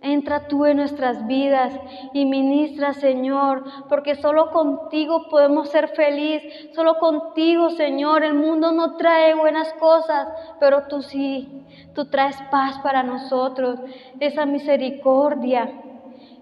Entra 0.03 0.47
tú 0.47 0.65
en 0.65 0.77
nuestras 0.77 1.27
vidas 1.27 1.73
y 2.11 2.25
ministra, 2.25 2.93
Señor, 2.93 3.63
porque 3.87 4.15
solo 4.15 4.49
contigo 4.49 5.27
podemos 5.29 5.69
ser 5.69 5.89
felices, 5.89 6.69
solo 6.73 6.97
contigo, 6.97 7.69
Señor. 7.69 8.23
El 8.23 8.33
mundo 8.33 8.71
no 8.71 8.97
trae 8.97 9.35
buenas 9.35 9.71
cosas, 9.73 10.27
pero 10.59 10.87
tú 10.87 11.03
sí, 11.03 11.67
tú 11.93 12.05
traes 12.05 12.35
paz 12.49 12.79
para 12.79 13.03
nosotros, 13.03 13.79
esa 14.19 14.47
misericordia, 14.47 15.71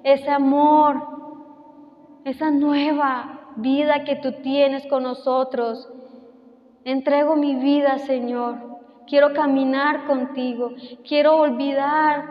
ese 0.03 0.29
amor, 0.29 0.95
esa 2.23 2.51
nueva 2.51 3.53
vida 3.57 4.05
que 4.05 4.15
tú 4.15 4.41
tienes 4.41 4.87
con 4.87 5.03
nosotros. 5.03 5.85
Entrego 6.85 7.35
mi 7.35 7.55
vida, 7.55 7.97
Señor. 7.99 8.55
Quiero 9.05 9.33
caminar 9.33 10.05
contigo. 10.05 10.71
Quiero 11.05 11.37
olvidar 11.37 12.25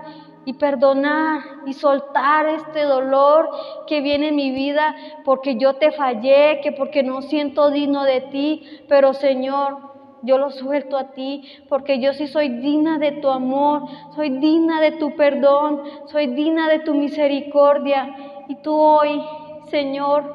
y 0.49 0.55
perdonar 0.55 1.43
y 1.67 1.75
soltar 1.75 2.47
este 2.47 2.85
dolor 2.85 3.51
que 3.87 4.01
viene 4.01 4.29
en 4.29 4.37
mi 4.37 4.51
vida 4.51 4.97
porque 5.23 5.57
yo 5.57 5.75
te 5.75 5.93
fallé, 5.93 6.61
que 6.63 6.73
porque 6.73 7.03
no 7.03 7.21
siento 7.21 7.71
digno 7.71 8.05
de 8.05 8.23
ti, 8.23 8.63
pero 8.89 9.13
Señor, 9.13 9.77
yo 10.23 10.39
lo 10.39 10.51
suelto 10.51 10.97
a 10.97 11.13
ti 11.13 11.47
porque 11.69 12.01
yo 12.01 12.15
sí 12.15 12.29
soy 12.29 12.49
digna 12.49 12.99
de 12.99 13.13
tu 13.13 13.29
amor, 13.29 13.83
soy 14.15 14.31
digna 14.39 14.81
de 14.81 14.93
tu 14.93 15.15
perdón, 15.17 15.83
soy 16.07 16.29
digna 16.29 16.67
de 16.71 16.79
tu 16.79 16.95
misericordia. 16.95 18.09
Y 18.49 18.55
tú 18.63 18.75
hoy, 18.75 19.21
Señor, 19.69 20.35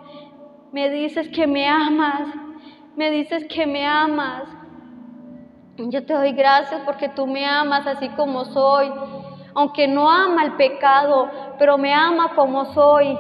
me 0.72 0.92
dices 0.92 1.28
que 1.30 1.48
me 1.48 1.68
amas, 1.68 2.28
me 2.96 3.10
dices 3.10 3.46
que 3.46 3.66
me 3.66 3.84
amas. 3.84 4.44
Yo 5.76 6.06
te 6.06 6.14
doy 6.14 6.34
gracias 6.34 6.84
porque 6.86 7.10
tú 7.10 7.26
me 7.26 7.48
amas 7.48 7.88
así 7.88 8.10
como 8.10 8.46
soy, 8.46 8.92
aunque 9.56 9.88
no 9.88 10.10
ama 10.10 10.44
el 10.44 10.54
pecado, 10.54 11.30
pero 11.58 11.78
me 11.78 11.94
ama 11.94 12.34
como 12.36 12.66
soy. 12.74 13.18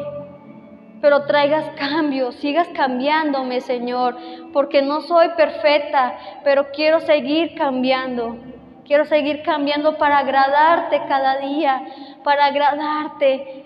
Pero 1.01 1.25
traigas 1.25 1.69
cambios, 1.77 2.35
sigas 2.35 2.69
cambiándome, 2.69 3.59
Señor, 3.61 4.15
porque 4.53 4.81
no 4.81 5.01
soy 5.01 5.29
perfecta, 5.35 6.17
pero 6.43 6.71
quiero 6.71 6.99
seguir 7.01 7.55
cambiando. 7.55 8.37
Quiero 8.85 9.05
seguir 9.05 9.43
cambiando 9.43 9.97
para 9.97 10.19
agradarte 10.19 11.03
cada 11.07 11.37
día, 11.37 11.85
para 12.23 12.45
agradarte 12.45 13.65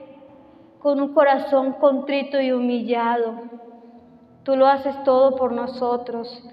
con 0.80 1.01
un 1.01 1.13
corazón 1.13 1.73
contrito 1.73 2.39
y 2.39 2.51
humillado. 2.51 3.36
Tú 4.43 4.56
lo 4.56 4.67
haces 4.67 5.03
todo 5.03 5.36
por 5.36 5.51
nosotros. 5.51 6.43